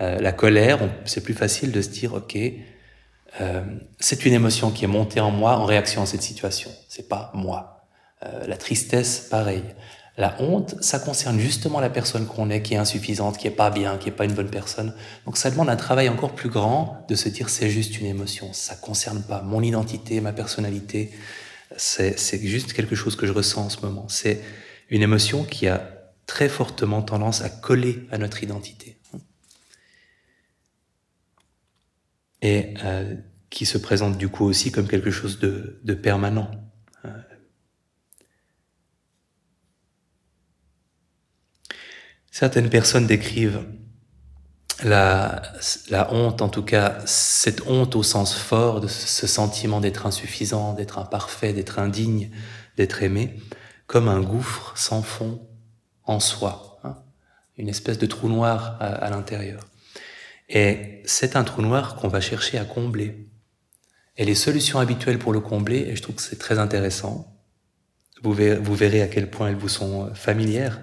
euh, 0.00 0.18
la 0.18 0.32
colère, 0.32 0.80
c'est 1.04 1.22
plus 1.22 1.34
facile 1.34 1.72
de 1.72 1.80
se 1.82 1.88
dire, 1.88 2.14
ok, 2.14 2.36
euh, 3.40 3.64
c'est 3.98 4.26
une 4.26 4.32
émotion 4.32 4.70
qui 4.70 4.84
est 4.84 4.88
montée 4.88 5.20
en 5.20 5.30
moi 5.30 5.56
en 5.56 5.64
réaction 5.64 6.02
à 6.02 6.06
cette 6.06 6.22
situation. 6.22 6.70
C'est 6.88 7.08
pas 7.08 7.30
moi. 7.34 7.73
Euh, 8.24 8.46
la 8.46 8.56
tristesse, 8.56 9.26
pareil. 9.30 9.62
La 10.16 10.40
honte, 10.40 10.76
ça 10.80 11.00
concerne 11.00 11.40
justement 11.40 11.80
la 11.80 11.90
personne 11.90 12.26
qu'on 12.26 12.48
est, 12.48 12.62
qui 12.62 12.74
est 12.74 12.76
insuffisante, 12.76 13.36
qui 13.36 13.48
est 13.48 13.50
pas 13.50 13.70
bien, 13.70 13.98
qui 13.98 14.08
est 14.08 14.12
pas 14.12 14.24
une 14.24 14.32
bonne 14.32 14.48
personne. 14.48 14.94
Donc 15.26 15.36
ça 15.36 15.50
demande 15.50 15.68
un 15.68 15.76
travail 15.76 16.08
encore 16.08 16.34
plus 16.34 16.48
grand 16.48 17.04
de 17.08 17.16
se 17.16 17.28
dire 17.28 17.48
c'est 17.48 17.68
juste 17.68 17.98
une 17.98 18.06
émotion. 18.06 18.52
Ça 18.52 18.76
concerne 18.76 19.22
pas 19.22 19.42
mon 19.42 19.60
identité, 19.60 20.20
ma 20.20 20.32
personnalité. 20.32 21.10
C'est, 21.76 22.16
juste 22.40 22.72
quelque 22.72 22.94
chose 22.94 23.16
que 23.16 23.26
je 23.26 23.32
ressens 23.32 23.66
en 23.66 23.70
ce 23.70 23.80
moment. 23.80 24.06
C'est 24.08 24.40
une 24.88 25.02
émotion 25.02 25.42
qui 25.42 25.66
a 25.66 25.90
très 26.26 26.48
fortement 26.48 27.02
tendance 27.02 27.42
à 27.42 27.48
coller 27.48 28.06
à 28.12 28.18
notre 28.18 28.44
identité. 28.44 28.96
Et 32.40 32.74
euh, 32.84 33.16
qui 33.50 33.66
se 33.66 33.78
présente 33.78 34.16
du 34.16 34.28
coup 34.28 34.44
aussi 34.44 34.70
comme 34.70 34.86
quelque 34.86 35.10
chose 35.10 35.40
de, 35.40 35.80
de 35.82 35.94
permanent. 35.94 36.50
Certaines 42.34 42.68
personnes 42.68 43.06
décrivent 43.06 43.64
la, 44.82 45.40
honte, 46.10 46.42
en 46.42 46.48
tout 46.48 46.64
cas 46.64 46.98
cette 47.06 47.64
honte 47.68 47.94
au 47.94 48.02
sens 48.02 48.34
fort 48.34 48.80
de 48.80 48.88
ce 48.88 49.28
sentiment 49.28 49.80
d'être 49.80 50.04
insuffisant, 50.04 50.74
d'être 50.74 50.98
imparfait, 50.98 51.52
d'être 51.52 51.78
indigne, 51.78 52.32
d'être 52.76 53.04
aimé, 53.04 53.38
comme 53.86 54.08
un 54.08 54.20
gouffre 54.20 54.72
sans 54.76 55.00
fond 55.00 55.46
en 56.02 56.18
soi, 56.18 56.80
hein, 56.82 56.96
une 57.56 57.68
espèce 57.68 57.98
de 57.98 58.06
trou 58.06 58.28
noir 58.28 58.78
à, 58.80 59.08
l'intérieur. 59.10 59.68
Et 60.48 61.02
c'est 61.04 61.36
un 61.36 61.44
trou 61.44 61.62
noir 61.62 61.94
qu'on 61.94 62.08
va 62.08 62.20
chercher 62.20 62.58
à 62.58 62.64
combler. 62.64 63.28
Et 64.16 64.24
les 64.24 64.34
solutions 64.34 64.80
habituelles 64.80 65.20
pour 65.20 65.32
le 65.32 65.38
combler, 65.38 65.86
et 65.86 65.94
je 65.94 66.02
trouve 66.02 66.16
que 66.16 66.22
c'est 66.22 66.40
très 66.40 66.58
intéressant, 66.58 67.32
vous 68.24 68.34
verrez, 68.34 69.02
à 69.02 69.06
quel 69.06 69.30
point 69.30 69.50
elles 69.50 69.54
vous 69.54 69.68
sont 69.68 70.12
familières, 70.16 70.80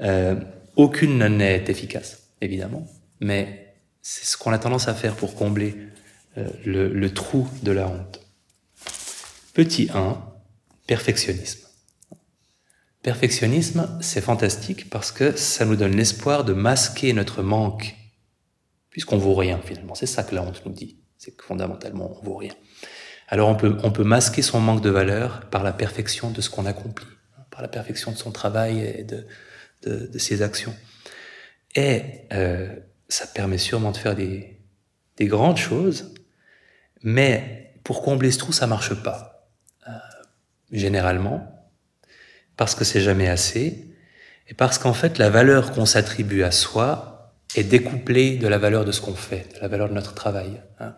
euh, 0.00 0.34
aucune 0.76 1.26
n'est 1.26 1.64
efficace, 1.68 2.28
évidemment, 2.40 2.86
mais 3.20 3.74
c'est 4.00 4.24
ce 4.24 4.36
qu'on 4.36 4.52
a 4.52 4.58
tendance 4.58 4.88
à 4.88 4.94
faire 4.94 5.14
pour 5.14 5.34
combler 5.34 5.76
euh, 6.38 6.48
le, 6.64 7.08
trou 7.12 7.48
de 7.62 7.72
la 7.72 7.88
honte. 7.88 8.20
Petit 9.54 9.90
1, 9.94 10.18
perfectionnisme. 10.86 11.68
Perfectionnisme, 13.02 13.98
c'est 14.00 14.20
fantastique 14.20 14.88
parce 14.88 15.12
que 15.12 15.36
ça 15.36 15.64
nous 15.64 15.76
donne 15.76 15.96
l'espoir 15.96 16.44
de 16.44 16.52
masquer 16.52 17.12
notre 17.12 17.42
manque, 17.42 17.96
puisqu'on 18.90 19.18
vaut 19.18 19.34
rien 19.34 19.60
finalement. 19.64 19.94
C'est 19.94 20.06
ça 20.06 20.22
que 20.22 20.34
la 20.34 20.42
honte 20.42 20.62
nous 20.64 20.72
dit, 20.72 20.98
c'est 21.18 21.36
que 21.36 21.44
fondamentalement 21.44 22.16
on 22.18 22.24
vaut 22.24 22.36
rien. 22.36 22.54
Alors 23.28 23.48
on 23.48 23.54
peut, 23.56 23.76
on 23.82 23.90
peut 23.90 24.04
masquer 24.04 24.42
son 24.42 24.60
manque 24.60 24.82
de 24.82 24.90
valeur 24.90 25.48
par 25.50 25.62
la 25.62 25.72
perfection 25.72 26.30
de 26.30 26.40
ce 26.40 26.50
qu'on 26.50 26.66
accomplit, 26.66 27.06
par 27.50 27.62
la 27.62 27.68
perfection 27.68 28.12
de 28.12 28.16
son 28.16 28.30
travail 28.30 28.80
et 28.80 29.04
de, 29.04 29.26
de, 29.86 30.18
ses 30.18 30.42
actions. 30.42 30.74
Et 31.74 32.02
euh, 32.32 32.74
ça 33.08 33.26
permet 33.26 33.58
sûrement 33.58 33.90
de 33.90 33.96
faire 33.96 34.14
des, 34.14 34.58
des, 35.16 35.26
grandes 35.26 35.56
choses, 35.56 36.14
mais 37.02 37.74
pour 37.84 38.02
combler 38.02 38.30
ce 38.30 38.38
trou, 38.38 38.52
ça 38.52 38.66
marche 38.66 38.94
pas. 38.94 39.48
Euh, 39.88 39.92
généralement, 40.70 41.70
parce 42.56 42.74
que 42.74 42.84
c'est 42.84 43.00
jamais 43.00 43.28
assez, 43.28 43.88
et 44.48 44.54
parce 44.54 44.78
qu'en 44.78 44.92
fait, 44.92 45.18
la 45.18 45.30
valeur 45.30 45.72
qu'on 45.72 45.86
s'attribue 45.86 46.42
à 46.42 46.50
soi 46.50 47.32
est 47.56 47.64
découplée 47.64 48.36
de 48.36 48.48
la 48.48 48.58
valeur 48.58 48.84
de 48.84 48.92
ce 48.92 49.00
qu'on 49.00 49.14
fait, 49.14 49.48
de 49.54 49.60
la 49.60 49.68
valeur 49.68 49.88
de 49.88 49.94
notre 49.94 50.14
travail. 50.14 50.60
Hein. 50.80 50.94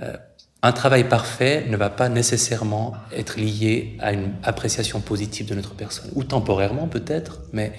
Euh, 0.00 0.16
un 0.62 0.72
travail 0.72 1.08
parfait 1.08 1.64
ne 1.68 1.76
va 1.76 1.90
pas 1.90 2.08
nécessairement 2.08 2.94
être 3.12 3.38
lié 3.38 3.96
à 4.00 4.12
une 4.12 4.32
appréciation 4.42 5.00
positive 5.00 5.46
de 5.46 5.54
notre 5.54 5.74
personne, 5.74 6.10
ou 6.14 6.24
temporairement 6.24 6.88
peut-être, 6.88 7.40
mais 7.52 7.72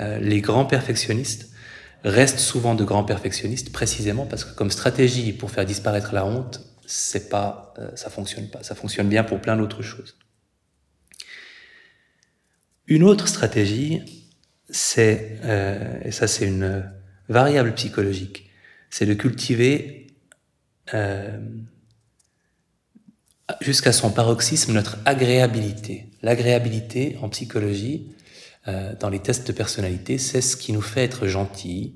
euh, 0.00 0.18
les 0.18 0.40
grands 0.40 0.64
perfectionnistes 0.64 1.50
restent 2.04 2.38
souvent 2.38 2.74
de 2.74 2.84
grands 2.84 3.04
perfectionnistes 3.04 3.72
précisément 3.72 4.26
parce 4.26 4.44
que 4.44 4.54
comme 4.54 4.70
stratégie 4.70 5.32
pour 5.32 5.50
faire 5.50 5.64
disparaître 5.64 6.14
la 6.14 6.24
honte, 6.24 6.60
c'est 6.86 7.28
pas, 7.28 7.74
euh, 7.78 7.90
ça 7.96 8.10
fonctionne 8.10 8.48
pas. 8.48 8.62
Ça 8.62 8.74
fonctionne 8.74 9.08
bien 9.08 9.24
pour 9.24 9.40
plein 9.40 9.56
d'autres 9.56 9.82
choses. 9.82 10.16
Une 12.86 13.02
autre 13.02 13.26
stratégie, 13.26 14.28
c'est, 14.70 15.40
euh, 15.44 15.98
et 16.04 16.12
ça 16.12 16.28
c'est 16.28 16.46
une 16.46 16.84
variable 17.28 17.74
psychologique, 17.74 18.50
c'est 18.90 19.06
de 19.06 19.14
cultiver 19.14 20.06
jusqu'à 23.60 23.92
son 23.92 24.10
paroxysme 24.10 24.72
notre 24.72 24.98
agréabilité. 25.04 26.06
L'agréabilité 26.22 27.16
en 27.20 27.28
psychologie, 27.28 28.06
euh, 28.68 28.94
dans 28.98 29.08
les 29.08 29.20
tests 29.20 29.46
de 29.46 29.52
personnalité, 29.52 30.18
c'est 30.18 30.40
ce 30.40 30.56
qui 30.56 30.72
nous 30.72 30.82
fait 30.82 31.04
être 31.04 31.26
gentil, 31.26 31.94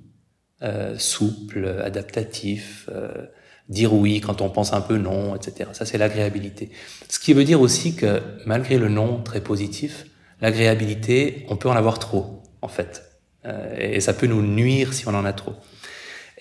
euh, 0.62 0.98
souple, 0.98 1.66
adaptatif, 1.82 2.88
euh, 2.92 3.26
dire 3.68 3.94
oui 3.94 4.20
quand 4.20 4.40
on 4.40 4.50
pense 4.50 4.72
un 4.72 4.80
peu 4.80 4.98
non, 4.98 5.34
etc. 5.34 5.70
Ça, 5.72 5.86
c'est 5.86 5.98
l'agréabilité. 5.98 6.70
Ce 7.08 7.18
qui 7.18 7.32
veut 7.32 7.44
dire 7.44 7.60
aussi 7.60 7.96
que 7.96 8.20
malgré 8.46 8.78
le 8.78 8.88
non 8.88 9.22
très 9.22 9.40
positif, 9.40 10.06
l'agréabilité, 10.40 11.46
on 11.48 11.56
peut 11.56 11.68
en 11.68 11.76
avoir 11.76 11.98
trop, 11.98 12.42
en 12.62 12.68
fait. 12.68 13.04
Euh, 13.46 13.74
et 13.78 14.00
ça 14.00 14.12
peut 14.12 14.26
nous 14.26 14.42
nuire 14.42 14.92
si 14.92 15.08
on 15.08 15.14
en 15.14 15.24
a 15.24 15.32
trop. 15.32 15.54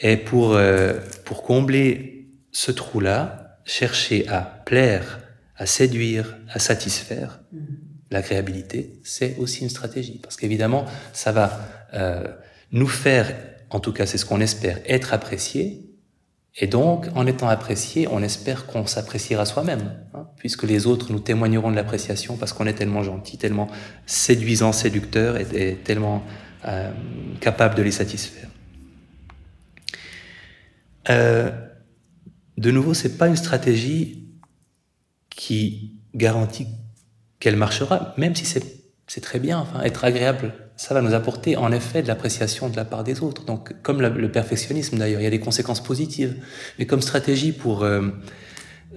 Et 0.01 0.15
pour, 0.15 0.57
pour 1.25 1.43
combler 1.43 2.27
ce 2.51 2.71
trou-là, 2.71 3.57
chercher 3.65 4.27
à 4.27 4.41
plaire, 4.41 5.19
à 5.55 5.65
séduire, 5.65 6.37
à 6.49 6.59
satisfaire, 6.59 7.41
mm. 7.51 7.88
L'agréabilité, 8.11 8.99
c'est 9.03 9.35
aussi 9.37 9.63
une 9.63 9.69
stratégie. 9.69 10.19
Parce 10.21 10.35
qu'évidemment, 10.35 10.85
ça 11.13 11.31
va 11.31 11.59
euh, 11.93 12.23
nous 12.71 12.87
faire, 12.87 13.33
en 13.69 13.79
tout 13.79 13.93
cas 13.93 14.05
c'est 14.05 14.17
ce 14.17 14.25
qu'on 14.25 14.41
espère, 14.41 14.79
être 14.85 15.13
apprécié. 15.13 15.85
Et 16.57 16.67
donc, 16.67 17.07
en 17.15 17.25
étant 17.27 17.47
apprécié, 17.47 18.07
on 18.07 18.21
espère 18.21 18.65
qu'on 18.65 18.85
s'appréciera 18.85 19.45
soi-même, 19.45 19.93
hein, 20.13 20.27
puisque 20.37 20.63
les 20.63 20.87
autres 20.87 21.11
nous 21.11 21.19
témoigneront 21.19 21.71
de 21.71 21.75
l'appréciation 21.75 22.37
parce 22.37 22.53
qu'on 22.53 22.65
est 22.65 22.73
tellement 22.73 23.03
gentil, 23.03 23.37
tellement 23.37 23.69
séduisant, 24.05 24.71
séducteur 24.71 25.37
et, 25.37 25.77
tellement 25.83 26.23
euh, 26.65 26.91
capable 27.39 27.75
de 27.75 27.83
les 27.83 27.91
satisfaire. 27.91 28.49
Euh, 31.09 31.51
de 32.57 32.71
nouveau, 32.71 32.93
c'est 32.93 33.17
pas 33.17 33.27
une 33.27 33.37
stratégie 33.37 34.27
qui 35.29 35.95
garantit 36.13 36.67
qu'elle 37.39 37.55
marchera, 37.55 38.13
même 38.17 38.35
si 38.35 38.45
c'est 38.45 39.21
très 39.21 39.39
bien. 39.39 39.59
Enfin, 39.59 39.81
être 39.83 40.03
agréable, 40.03 40.53
ça 40.75 40.93
va 40.93 41.01
nous 41.01 41.13
apporter 41.13 41.57
en 41.57 41.71
effet 41.71 42.01
de 42.01 42.07
l'appréciation 42.07 42.69
de 42.69 42.75
la 42.75 42.85
part 42.85 43.03
des 43.03 43.21
autres. 43.21 43.45
Donc, 43.45 43.73
comme 43.81 44.01
le 44.01 44.31
perfectionnisme 44.31 44.97
d'ailleurs, 44.97 45.21
il 45.21 45.23
y 45.23 45.27
a 45.27 45.31
des 45.31 45.39
conséquences 45.39 45.83
positives. 45.83 46.35
Mais 46.77 46.85
comme 46.85 47.01
stratégie 47.01 47.51
pour 47.51 47.83
euh, 47.83 48.09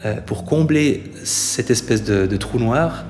euh, 0.05 0.21
pour 0.23 0.45
combler 0.45 1.05
cette 1.23 1.71
espèce 1.71 2.03
de, 2.03 2.37
trou 2.39 2.59
noir, 2.59 3.05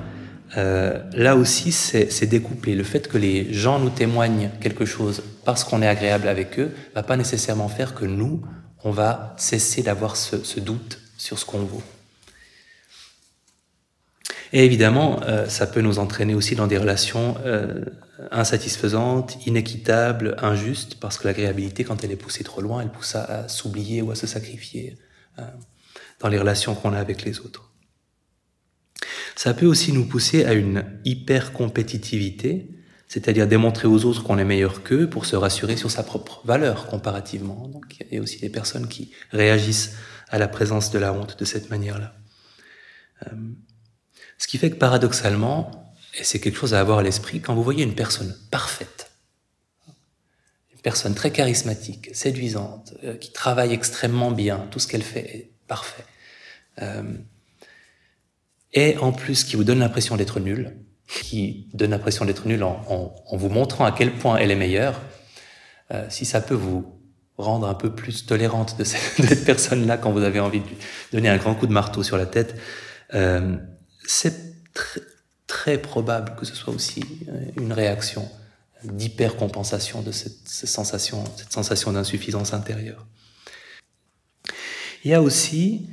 euh, 0.57 0.99
là 1.13 1.37
aussi, 1.37 1.71
c'est 1.71 2.25
découplé. 2.25 2.75
Le 2.75 2.83
fait 2.83 3.07
que 3.07 3.17
les 3.17 3.53
gens 3.53 3.79
nous 3.79 3.89
témoignent 3.89 4.49
quelque 4.59 4.85
chose 4.85 5.23
parce 5.45 5.63
qu'on 5.63 5.81
est 5.81 5.87
agréable 5.87 6.27
avec 6.27 6.59
eux, 6.59 6.71
va 6.93 7.01
pas 7.01 7.15
nécessairement 7.15 7.69
faire 7.69 7.95
que 7.95 8.05
nous, 8.05 8.41
on 8.83 8.91
va 8.91 9.33
cesser 9.37 9.81
d'avoir 9.81 10.17
ce, 10.17 10.43
ce, 10.43 10.59
doute 10.59 10.99
sur 11.17 11.39
ce 11.39 11.45
qu'on 11.45 11.59
vaut. 11.59 11.81
Et 14.53 14.63
évidemment, 14.65 15.19
euh, 15.23 15.47
ça 15.49 15.65
peut 15.65 15.81
nous 15.81 15.97
entraîner 15.97 16.35
aussi 16.35 16.55
dans 16.55 16.67
des 16.67 16.77
relations 16.77 17.35
euh, 17.43 17.83
insatisfaisantes, 18.29 19.43
inéquitables, 19.47 20.35
injustes, 20.37 20.99
parce 20.99 21.17
que 21.17 21.27
l'agréabilité, 21.27 21.83
quand 21.83 22.03
elle 22.03 22.11
est 22.11 22.15
poussée 22.15 22.43
trop 22.43 22.61
loin, 22.61 22.81
elle 22.81 22.91
pousse 22.91 23.15
à, 23.15 23.47
s'oublier 23.49 24.03
ou 24.03 24.11
à 24.11 24.15
se 24.15 24.27
sacrifier 24.27 24.95
euh, 25.39 25.41
dans 26.19 26.27
les 26.27 26.37
relations 26.37 26.75
qu'on 26.75 26.93
a 26.93 26.99
avec 26.99 27.23
les 27.23 27.39
autres. 27.39 27.73
Ça 29.35 29.55
peut 29.55 29.65
aussi 29.65 29.91
nous 29.91 30.05
pousser 30.05 30.45
à 30.45 30.53
une 30.53 30.85
hyper-compétitivité, 31.03 32.69
c'est-à-dire 33.07 33.47
démontrer 33.47 33.87
aux 33.87 34.05
autres 34.05 34.23
qu'on 34.23 34.37
est 34.37 34.45
meilleur 34.45 34.83
qu'eux 34.83 35.09
pour 35.09 35.25
se 35.25 35.35
rassurer 35.35 35.77
sur 35.77 35.89
sa 35.89 36.03
propre 36.03 36.41
valeur 36.45 36.85
comparativement. 36.85 37.67
Donc 37.69 37.85
il 37.99 38.15
y 38.15 38.19
a 38.19 38.21
aussi 38.21 38.39
des 38.39 38.49
personnes 38.49 38.87
qui 38.87 39.11
réagissent 39.31 39.95
à 40.29 40.37
la 40.37 40.47
présence 40.47 40.91
de 40.91 40.99
la 40.99 41.11
honte 41.11 41.39
de 41.39 41.45
cette 41.45 41.71
manière-là. 41.71 42.13
Euh, 43.25 43.35
ce 44.37 44.47
qui 44.47 44.57
fait 44.57 44.69
que 44.69 44.75
paradoxalement, 44.75 45.95
et 46.19 46.23
c'est 46.23 46.39
quelque 46.39 46.57
chose 46.57 46.73
à 46.73 46.79
avoir 46.79 46.99
à 46.99 47.03
l'esprit, 47.03 47.41
quand 47.41 47.55
vous 47.55 47.63
voyez 47.63 47.83
une 47.83 47.95
personne 47.95 48.35
parfaite, 48.51 49.11
une 50.73 50.81
personne 50.81 51.15
très 51.15 51.31
charismatique, 51.31 52.09
séduisante, 52.13 52.93
euh, 53.03 53.15
qui 53.15 53.31
travaille 53.31 53.73
extrêmement 53.73 54.31
bien, 54.31 54.67
tout 54.71 54.79
ce 54.79 54.87
qu'elle 54.87 55.03
fait 55.03 55.35
est 55.35 55.51
parfait, 55.67 56.05
euh, 56.81 57.03
et 58.73 58.97
en 58.97 59.11
plus 59.11 59.43
qui 59.43 59.55
vous 59.55 59.63
donne 59.63 59.79
l'impression 59.79 60.17
d'être 60.17 60.39
nul, 60.39 60.75
qui 61.07 61.67
donne 61.73 61.91
l'impression 61.91 62.25
d'être 62.25 62.47
nul 62.47 62.63
en, 62.63 63.13
vous 63.31 63.49
montrant 63.49 63.85
à 63.85 63.91
quel 63.91 64.11
point 64.13 64.37
elle 64.37 64.51
est 64.51 64.55
meilleure, 64.55 64.99
euh, 65.91 66.05
si 66.09 66.25
ça 66.25 66.41
peut 66.41 66.55
vous 66.55 66.99
rendre 67.37 67.67
un 67.67 67.73
peu 67.73 67.93
plus 67.93 68.25
tolérante 68.25 68.77
de 68.77 68.83
cette, 68.83 69.01
cette 69.27 69.45
personne-là 69.45 69.97
quand 69.97 70.11
vous 70.11 70.23
avez 70.23 70.39
envie 70.39 70.59
de 70.59 70.67
lui 70.67 70.77
donner 71.11 71.29
un 71.29 71.37
grand 71.37 71.55
coup 71.55 71.67
de 71.67 71.73
marteau 71.73 72.03
sur 72.03 72.17
la 72.17 72.25
tête, 72.25 72.55
euh, 73.13 73.57
c'est 74.05 74.71
tr 74.73 74.99
très 75.45 75.77
probable 75.77 76.35
que 76.35 76.45
ce 76.45 76.55
soit 76.55 76.73
aussi 76.73 77.03
euh, 77.27 77.45
une 77.57 77.73
réaction 77.73 78.27
d'hypercompensation 78.83 80.01
de 80.01 80.11
cette, 80.11 80.47
sensation, 80.47 81.23
cette 81.37 81.53
sensation 81.53 81.91
d'insuffisance 81.93 82.53
intérieure. 82.53 83.05
Il 85.03 85.11
y 85.11 85.13
a 85.13 85.21
aussi 85.21 85.89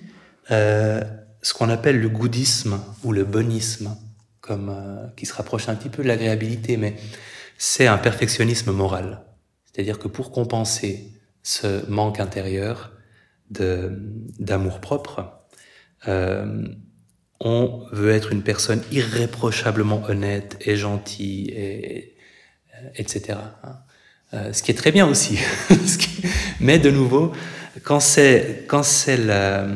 euh, 0.51 1.03
ce 1.43 1.55
qu'on 1.55 1.69
appelle 1.69 2.01
le 2.01 2.09
goudisme 2.09 2.81
ou 3.05 3.13
le 3.13 3.25
bonisme 3.25 3.97
comme 4.41 4.71
euh, 4.71 5.07
qui 5.17 5.27
se 5.27 5.35
rapproche 5.35 5.69
un 5.69 5.75
petit 5.75 5.89
peu 5.89 6.03
de 6.03 6.09
l'agréabilité, 6.09 6.77
mais 6.77 6.97
c'est 7.59 7.87
un 7.87 7.99
perfectionnisme 7.99 8.73
moral. 8.73 9.23
C'est-à-dire 9.67 9.99
que 9.99 10.09
pour 10.09 10.33
compenser 10.33 11.13
ce 11.43 11.89
manque 11.89 12.21
intérieur 12.21 12.93
d'amour 13.51 14.81
propre, 14.81 15.45
euh, 16.09 16.67
on 17.41 17.87
veut 17.93 18.11
être 18.11 18.33
une 18.33 18.43
personne 18.43 18.83
irréprochablement 18.93 20.03
honnête 20.09 20.59
et 20.61 20.77
gentille, 20.77 21.49
et, 21.51 22.15
etc. 22.97 23.39
Hein. 23.65 23.77
Euh, 24.33 24.53
ce 24.53 24.63
qui 24.63 24.71
est 24.71 24.75
très 24.75 24.93
bien 24.93 25.07
aussi. 25.07 25.39
Mais 26.61 26.79
de 26.79 26.91
nouveau, 26.91 27.33
quand 27.83 28.01
c'est 28.01 28.65
quand 28.69 28.83
c'est 28.83 29.17
la, 29.17 29.67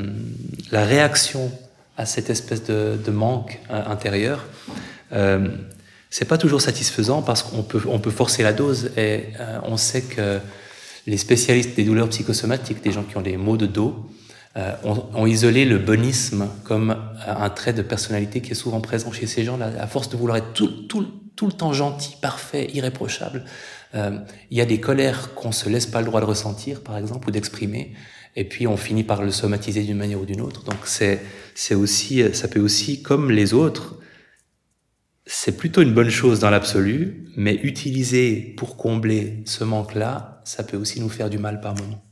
la 0.71 0.85
réaction 0.85 1.51
à 1.97 2.07
cette 2.07 2.31
espèce 2.31 2.63
de, 2.65 2.99
de 3.03 3.11
manque 3.11 3.59
euh, 3.71 3.83
intérieur, 3.87 4.45
euh, 5.13 5.49
c'est 6.11 6.27
pas 6.27 6.39
toujours 6.39 6.61
satisfaisant 6.61 7.23
parce 7.23 7.43
qu'on 7.43 7.63
peut, 7.63 7.83
on 7.89 7.99
peut 7.99 8.11
forcer 8.11 8.45
la 8.45 8.53
dose 8.53 8.93
et 8.97 9.25
on 9.65 9.77
sait 9.77 10.03
que 10.03 10.39
les 11.09 11.17
spécialistes 11.17 11.75
des 11.75 11.83
douleurs 11.83 12.09
psychosomatiques, 12.09 12.83
des 12.85 12.93
gens 12.93 13.03
qui 13.03 13.17
ont 13.17 13.21
des 13.21 13.37
maux 13.37 13.57
de 13.57 13.67
dos, 13.67 14.09
ont, 14.85 15.07
ont, 15.15 15.27
isolé 15.27 15.65
le 15.65 15.79
bonisme 15.79 16.49
comme 16.65 16.97
un 17.27 17.51
trait 17.51 17.73
de 17.73 17.83
personnalité 17.83 18.41
qui 18.41 18.53
est 18.53 18.55
souvent 18.55 18.81
présent 18.81 19.11
chez 19.11 19.27
ces 19.27 19.45
gens-là. 19.45 19.73
À 19.81 19.87
force 19.87 20.09
de 20.09 20.17
vouloir 20.17 20.37
être 20.37 20.53
tout, 20.53 20.69
tout, 20.87 21.07
tout 21.35 21.47
le 21.47 21.53
temps 21.53 21.73
gentil, 21.73 22.17
parfait, 22.21 22.69
irréprochable, 22.73 23.45
euh, 23.95 24.19
il 24.51 24.59
y 24.59 24.61
a 24.61 24.65
des 24.67 24.79
colères 24.79 25.35
qu'on 25.35 25.53
se 25.53 25.69
laisse 25.69 25.87
pas 25.87 26.01
le 26.01 26.07
droit 26.07 26.21
de 26.21 26.27
ressentir, 26.27 26.83
par 26.83 26.97
exemple, 26.97 27.29
ou 27.29 27.31
d'exprimer, 27.33 27.95
et 28.37 28.45
puis 28.45 28.67
on 28.67 28.77
finit 28.77 29.05
par 29.05 29.23
le 29.23 29.31
somatiser 29.31 29.83
d'une 29.83 29.97
manière 29.97 30.21
ou 30.21 30.27
d'une 30.27 30.41
autre. 30.41 30.65
Donc 30.65 30.79
c'est 30.85 31.21
c'est 31.55 31.75
aussi 31.75 32.23
ça 32.33 32.49
peut 32.49 32.61
aussi 32.61 33.03
comme 33.03 33.31
les 33.31 33.55
autres 33.55 33.97
c'est 35.27 35.57
plutôt 35.57 35.83
une 35.83 35.95
bonne 35.95 36.11
chose 36.11 36.41
dans 36.41 36.51
l'absolu, 36.51 37.29
mais 37.37 37.55
utiliser 37.63 38.55
pour 38.57 38.77
combler 38.77 39.43
ce 39.47 39.65
manque-là, 39.65 40.43
ça 40.45 40.63
peut 40.65 40.77
aussi 40.77 41.01
nous 41.01 41.09
faire 41.09 41.31
du 41.31 41.39
mal 41.39 41.61
par 41.61 41.75
moment. 41.75 42.04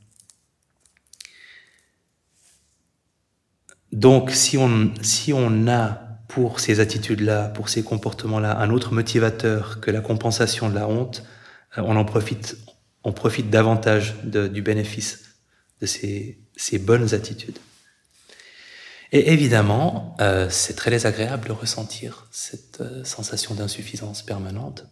Donc 3.93 4.31
si 4.31 4.57
on, 4.57 4.93
si 5.03 5.33
on 5.33 5.69
a 5.69 6.01
pour 6.29 6.61
ces 6.61 6.81
attitudes-là, 6.81 7.49
pour 7.49 7.69
ces 7.69 7.83
comportements-là, 7.83 8.59
un 8.59 8.71
autre 8.71 8.93
motivateur 8.93 9.81
que 9.81 9.91
la 9.91 10.01
compensation 10.01 10.71
de 10.71 10.75
la 10.75 10.89
honte, 10.89 11.25
euh, 11.77 11.83
on 11.85 11.97
en 11.97 12.05
profite, 12.05 12.57
on 13.05 13.13
profite 13.13 13.51
davantage 13.51 14.15
du 14.25 14.63
bénéfice 14.63 15.37
de 15.83 15.87
ces, 15.87 16.39
ces 16.57 16.79
bonnes 16.79 17.13
attitudes. 17.15 17.59
Et 19.13 19.31
évidemment, 19.33 20.17
euh, 20.21 20.49
c'est 20.49 20.75
très 20.75 20.91
désagréable 20.91 21.49
de 21.49 21.53
ressentir 21.53 22.27
cette 22.31 22.81
euh, 22.81 23.05
sensation 23.05 23.55
d'insuffisance 23.55 24.23
permanente. 24.23 24.87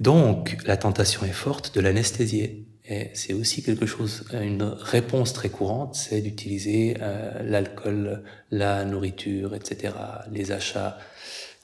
Donc, 0.00 0.58
la 0.64 0.76
tentation 0.76 1.24
est 1.24 1.32
forte 1.32 1.74
de 1.76 1.80
l'anesthésier. 1.80 2.66
Et 2.88 3.10
c'est 3.14 3.32
aussi 3.32 3.62
quelque 3.62 3.86
chose, 3.86 4.24
une 4.32 4.62
réponse 4.62 5.32
très 5.32 5.48
courante, 5.48 5.96
c'est 5.96 6.20
d'utiliser 6.20 6.96
euh, 7.00 7.42
l'alcool, 7.42 8.22
la 8.50 8.84
nourriture, 8.84 9.54
etc., 9.54 9.94
les 10.30 10.52
achats 10.52 10.96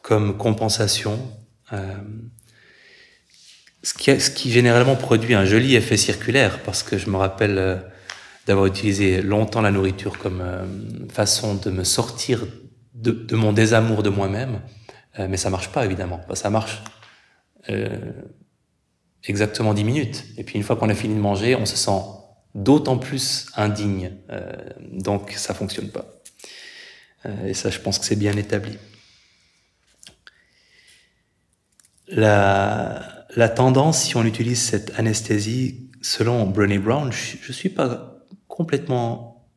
comme 0.02 0.36
compensation, 0.36 1.16
euh, 1.72 1.78
ce, 3.84 3.94
qui, 3.94 4.20
ce 4.20 4.30
qui 4.30 4.50
généralement 4.50 4.96
produit 4.96 5.34
un 5.34 5.44
joli 5.44 5.76
effet 5.76 5.96
circulaire, 5.96 6.60
parce 6.64 6.82
que 6.82 6.98
je 6.98 7.08
me 7.08 7.16
rappelle 7.16 7.58
euh, 7.58 7.76
d'avoir 8.46 8.66
utilisé 8.66 9.22
longtemps 9.22 9.60
la 9.60 9.70
nourriture 9.70 10.18
comme 10.18 10.40
euh, 10.40 10.64
façon 11.08 11.54
de 11.54 11.70
me 11.70 11.84
sortir 11.84 12.44
de, 12.94 13.12
de 13.12 13.36
mon 13.36 13.52
désamour 13.52 14.02
de 14.02 14.10
moi-même. 14.10 14.60
Euh, 15.18 15.26
mais 15.28 15.36
ça 15.36 15.50
marche 15.50 15.68
pas, 15.68 15.84
évidemment. 15.84 16.20
ça 16.34 16.50
marche 16.50 16.82
euh, 17.70 18.12
exactement 19.26 19.74
10 19.74 19.84
minutes. 19.84 20.24
Et 20.36 20.44
puis 20.44 20.56
une 20.56 20.64
fois 20.64 20.76
qu'on 20.76 20.88
a 20.88 20.94
fini 20.94 21.14
de 21.14 21.20
manger, 21.20 21.54
on 21.54 21.66
se 21.66 21.76
sent 21.76 22.00
d'autant 22.54 22.98
plus 22.98 23.46
indigne. 23.56 24.12
Euh, 24.30 24.52
donc 24.90 25.32
ça 25.32 25.54
fonctionne 25.54 25.88
pas. 25.88 26.06
Euh, 27.26 27.46
et 27.46 27.54
ça, 27.54 27.70
je 27.70 27.78
pense 27.78 27.98
que 27.98 28.04
c'est 28.04 28.16
bien 28.16 28.36
établi. 28.36 28.78
La, 32.08 33.26
la 33.36 33.48
tendance, 33.48 34.02
si 34.02 34.16
on 34.16 34.24
utilise 34.24 34.60
cette 34.60 34.98
anesthésie, 34.98 35.90
selon 36.02 36.46
Brené 36.46 36.78
Brown, 36.78 37.12
je, 37.12 37.36
je 37.40 37.52
suis 37.52 37.70
pas 37.70 38.26
complètement. 38.48 39.48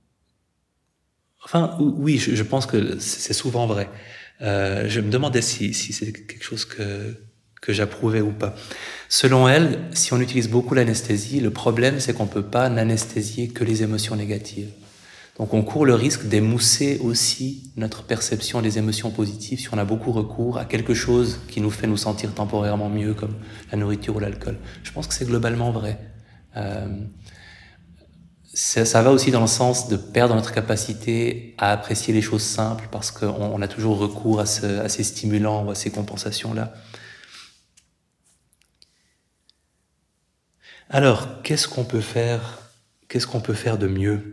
Enfin, 1.43 1.77
oui, 1.79 2.17
je, 2.17 2.33
je 2.35 2.43
pense 2.43 2.65
que 2.65 2.97
c'est 2.99 3.33
souvent 3.33 3.67
vrai. 3.67 3.89
Euh, 4.41 4.87
je 4.89 4.99
me 4.99 5.09
demandais 5.09 5.41
si, 5.41 5.73
si 5.73 5.93
c'est 5.93 6.11
quelque 6.11 6.43
chose 6.43 6.65
que, 6.65 7.15
que 7.65 7.73
j'approuvais 7.73 8.21
ou 8.21 8.31
pas. 8.31 8.55
Selon 9.09 9.47
elle, 9.47 9.79
si 9.93 10.13
on 10.13 10.19
utilise 10.19 10.49
beaucoup 10.49 10.75
l'anesthésie, 10.75 11.39
le 11.39 11.51
problème 11.51 11.99
c'est 11.99 12.13
qu'on 12.13 12.27
peut 12.27 12.43
pas 12.43 12.69
n'anesthésier 12.69 13.47
que 13.47 13.63
les 13.63 13.83
émotions 13.83 14.15
négatives. 14.15 14.69
Donc 15.37 15.53
on 15.53 15.63
court 15.63 15.85
le 15.85 15.95
risque 15.95 16.27
d'émousser 16.27 16.99
aussi 17.03 17.71
notre 17.75 18.03
perception 18.03 18.61
des 18.61 18.77
émotions 18.77 19.11
positives 19.11 19.59
si 19.59 19.67
on 19.73 19.77
a 19.77 19.83
beaucoup 19.83 20.11
recours 20.11 20.57
à 20.57 20.65
quelque 20.65 20.93
chose 20.93 21.41
qui 21.49 21.59
nous 21.59 21.71
fait 21.71 21.87
nous 21.87 21.97
sentir 21.97 22.33
temporairement 22.33 22.89
mieux, 22.89 23.13
comme 23.13 23.35
la 23.71 23.77
nourriture 23.77 24.15
ou 24.15 24.19
l'alcool. 24.19 24.57
Je 24.83 24.91
pense 24.91 25.07
que 25.07 25.13
c'est 25.13 25.25
globalement 25.25 25.71
vrai. 25.71 25.99
Euh, 26.55 26.87
ça, 28.53 28.85
ça, 28.85 29.01
va 29.01 29.11
aussi 29.11 29.31
dans 29.31 29.41
le 29.41 29.47
sens 29.47 29.89
de 29.89 29.97
perdre 29.97 30.33
notre 30.35 30.53
capacité 30.53 31.53
à 31.57 31.71
apprécier 31.71 32.13
les 32.13 32.21
choses 32.21 32.43
simples 32.43 32.87
parce 32.89 33.11
qu'on 33.11 33.27
on 33.27 33.61
a 33.61 33.67
toujours 33.67 33.97
recours 33.97 34.39
à, 34.39 34.45
ce, 34.45 34.65
à, 34.79 34.87
ces 34.87 35.03
stimulants 35.03 35.65
ou 35.65 35.71
à 35.71 35.75
ces 35.75 35.89
compensations-là. 35.89 36.73
Alors, 40.89 41.41
qu'est-ce 41.41 41.67
qu'on 41.67 41.83
peut 41.83 42.01
faire 42.01 42.59
Qu'est-ce 43.07 43.27
qu'on 43.27 43.39
peut 43.39 43.53
faire 43.53 43.77
de 43.77 43.87
mieux 43.87 44.31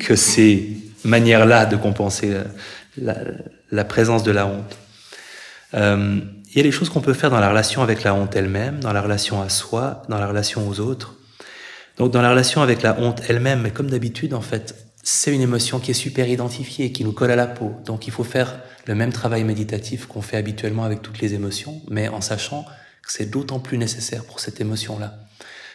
que 0.00 0.16
ces 0.16 0.76
manières-là 1.04 1.66
de 1.66 1.76
compenser 1.76 2.34
la, 2.96 3.84
présence 3.84 4.22
de 4.22 4.30
la 4.30 4.46
honte 4.46 4.76
euh, 5.74 6.20
Il 6.50 6.56
y 6.56 6.60
a 6.60 6.62
des 6.62 6.70
choses 6.70 6.88
qu'on 6.88 7.00
peut 7.00 7.12
faire 7.12 7.30
dans 7.30 7.40
la 7.40 7.48
relation 7.48 7.82
avec 7.82 8.02
la 8.02 8.14
honte 8.14 8.34
elle-même, 8.36 8.80
dans 8.80 8.92
la 8.92 9.02
relation 9.02 9.42
à 9.42 9.48
soi, 9.48 10.02
dans 10.08 10.18
la 10.18 10.26
relation 10.26 10.68
aux 10.68 10.80
autres. 10.80 11.16
Donc 11.98 12.12
dans 12.12 12.22
la 12.22 12.30
relation 12.30 12.62
avec 12.62 12.82
la 12.82 12.98
honte 12.98 13.22
elle-même, 13.28 13.70
comme 13.70 13.88
d'habitude 13.88 14.34
en 14.34 14.40
fait, 14.40 14.74
c'est 15.02 15.34
une 15.34 15.42
émotion 15.42 15.78
qui 15.78 15.90
est 15.90 15.94
super 15.94 16.28
identifiée, 16.28 16.90
qui 16.90 17.04
nous 17.04 17.12
colle 17.12 17.30
à 17.30 17.36
la 17.36 17.46
peau. 17.46 17.74
Donc 17.84 18.06
il 18.06 18.10
faut 18.10 18.24
faire 18.24 18.58
le 18.86 18.94
même 18.94 19.12
travail 19.12 19.44
méditatif 19.44 20.06
qu'on 20.06 20.22
fait 20.22 20.36
habituellement 20.36 20.84
avec 20.84 21.02
toutes 21.02 21.20
les 21.20 21.34
émotions, 21.34 21.80
mais 21.90 22.08
en 22.08 22.20
sachant 22.20 22.64
c'est 23.12 23.30
d'autant 23.30 23.60
plus 23.60 23.78
nécessaire 23.78 24.24
pour 24.24 24.40
cette 24.40 24.60
émotion-là. 24.60 25.18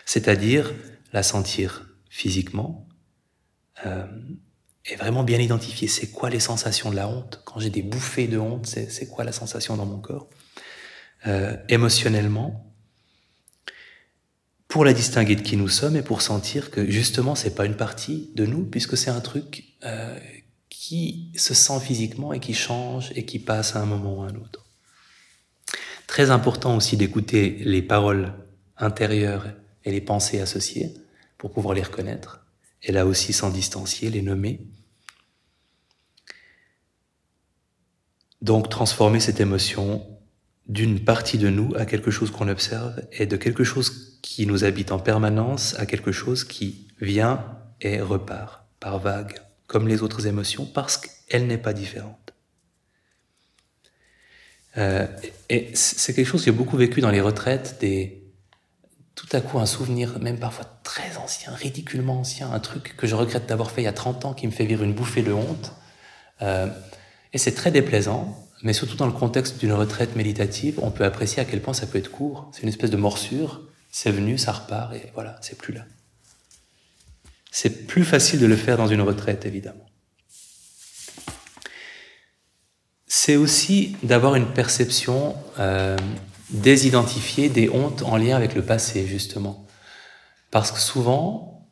C'est-à-dire 0.06 0.74
la 1.14 1.24
sentir 1.24 1.86
physiquement 2.10 2.88
euh, 3.86 4.06
et 4.86 4.96
vraiment 4.96 5.24
bien 5.24 5.40
identifier 5.40 5.88
c'est 5.88 6.08
quoi 6.08 6.30
les 6.30 6.40
sensations 6.40 6.90
de 6.90 6.96
la 6.96 7.08
honte. 7.08 7.42
Quand 7.46 7.60
j'ai 7.60 7.70
des 7.70 7.82
bouffées 7.82 8.28
de 8.28 8.38
honte, 8.38 8.66
c'est 8.66 9.08
quoi 9.08 9.24
la 9.24 9.32
sensation 9.32 9.78
dans 9.78 9.86
mon 9.86 10.00
corps. 10.00 10.30
Euh, 11.28 11.56
émotionnellement, 11.68 12.74
pour 14.68 14.86
la 14.86 14.94
distinguer 14.94 15.36
de 15.36 15.42
qui 15.42 15.58
nous 15.58 15.68
sommes 15.68 15.96
et 15.96 16.02
pour 16.02 16.22
sentir 16.22 16.72
que 16.72 16.90
justement 16.90 17.36
c'est 17.36 17.56
pas 17.56 17.66
une 17.66 17.76
partie 17.76 18.30
de 18.36 18.46
nous 18.46 18.64
puisque 18.64 18.96
c'est 18.96 19.10
un 19.10 19.20
truc 19.20 19.66
euh, 19.84 20.18
qui 20.70 21.34
se 21.36 21.54
sent 21.54 21.80
physiquement 21.82 22.34
et 22.34 22.40
qui 22.40 22.54
change 22.54 23.12
et 23.16 23.26
qui 23.26 23.40
passe 23.40 23.76
à 23.76 23.82
un 23.82 23.86
moment 23.86 24.20
ou 24.20 24.22
à 24.22 24.28
un 24.28 24.36
autre. 24.36 24.66
Très 26.10 26.32
important 26.32 26.76
aussi 26.76 26.98
d'écouter 26.98 27.62
les 27.64 27.84
paroles 27.84 28.34
intérieures 28.78 29.46
et 29.86 29.92
les 29.92 30.02
pensées 30.02 30.42
associées 30.42 30.92
pour 31.38 31.52
pouvoir 31.52 31.76
les 31.76 31.84
reconnaître 31.84 32.48
et 32.82 32.92
là 32.92 33.06
aussi 33.06 33.32
s'en 33.32 33.52
distancier, 33.52 34.10
les 34.10 34.24
nommer. 34.24 34.60
Donc 38.42 38.70
transformer 38.70 39.20
cette 39.20 39.40
émotion 39.40 40.04
d'une 40.68 41.00
partie 41.00 41.38
de 41.38 41.50
nous 41.50 41.76
à 41.76 41.86
quelque 41.86 42.10
chose 42.10 42.32
qu'on 42.32 42.50
observe 42.50 43.00
et 43.12 43.28
de 43.28 43.38
quelque 43.38 43.64
chose 43.64 44.20
qui 44.24 44.48
nous 44.48 44.64
habite 44.64 44.92
en 44.92 44.98
permanence 44.98 45.76
à 45.78 45.86
quelque 45.86 46.12
chose 46.12 46.44
qui 46.44 46.88
vient 47.00 47.46
et 47.82 48.02
repart 48.02 48.66
par 48.80 48.98
vagues, 48.98 49.40
comme 49.68 49.88
les 49.88 50.02
autres 50.02 50.26
émotions, 50.26 50.66
parce 50.66 50.98
qu'elle 50.98 51.46
n'est 51.46 51.60
pas 51.60 51.74
différente. 51.74 52.29
Euh, 54.78 55.08
et 55.50 55.72
c'est 55.74 56.14
quelque 56.14 56.28
chose 56.28 56.42
que 56.42 56.46
j'ai 56.46 56.52
beaucoup 56.52 56.78
vécu 56.78 57.02
dans 57.02 57.10
les 57.10 57.22
retraites, 57.22 57.78
des, 57.82 58.24
tout 59.16 59.28
à 59.32 59.42
coup 59.42 59.60
un 59.60 59.66
souvenir, 59.66 60.20
même 60.20 60.40
parfois 60.40 60.66
très 60.84 61.18
ancien, 61.18 61.54
ridiculement 61.54 62.20
ancien, 62.20 62.52
un 62.52 62.60
truc 62.60 62.96
que 62.96 63.08
je 63.08 63.16
regrette 63.16 63.48
d'avoir 63.48 63.72
fait 63.72 63.82
il 63.82 63.86
y 63.86 63.88
a 63.88 63.94
30 63.94 64.26
ans 64.26 64.34
qui 64.34 64.48
me 64.48 64.52
fait 64.52 64.66
vivre 64.66 64.84
une 64.84 64.94
bouffée 64.94 65.24
de 65.24 65.34
honte. 65.34 65.74
Euh, 66.42 66.68
et 67.34 67.38
c'est 67.38 67.54
très 67.54 67.72
déplaisant, 67.72 68.48
mais 68.64 68.74
surtout 68.74 68.96
dans 68.96 69.08
le 69.08 69.12
contexte 69.12 69.60
d'une 69.60 69.74
retraite 69.74 70.16
méditative, 70.16 70.80
on 70.82 70.92
peut 70.92 71.04
apprécier 71.04 71.42
à 71.42 71.46
quel 71.46 71.62
point 71.62 71.74
ça 71.74 71.86
peut 71.86 71.98
être 71.98 72.12
court. 72.12 72.50
C'est 72.54 72.64
une 72.64 72.70
espèce 72.70 72.92
de 72.92 72.98
morsure, 72.98 73.62
c'est 73.92 74.12
venu, 74.12 74.38
ça 74.38 74.52
repart, 74.52 74.94
et 74.94 75.12
voilà, 75.14 75.38
c'est 75.42 75.58
plus 75.58 75.74
là. 75.74 75.86
C'est 77.52 77.88
plus 77.88 78.06
facile 78.06 78.40
de 78.40 78.46
le 78.46 78.56
faire 78.56 78.78
dans 78.78 78.88
une 78.88 79.02
retraite, 79.02 79.46
évidemment. 79.46 79.89
C'est 83.12 83.38
aussi 83.38 83.98
d'avoir 84.04 84.36
une 84.36 84.54
perception 84.54 85.36
euh, 85.58 85.98
désidentifiée 86.52 87.50
des 87.50 87.68
hontes 87.68 88.04
en 88.04 88.18
lien 88.18 88.36
avec 88.36 88.54
le 88.54 88.64
passé, 88.64 89.08
justement. 89.08 89.66
Parce 90.52 90.72
que 90.72 90.80
souvent, 90.80 91.68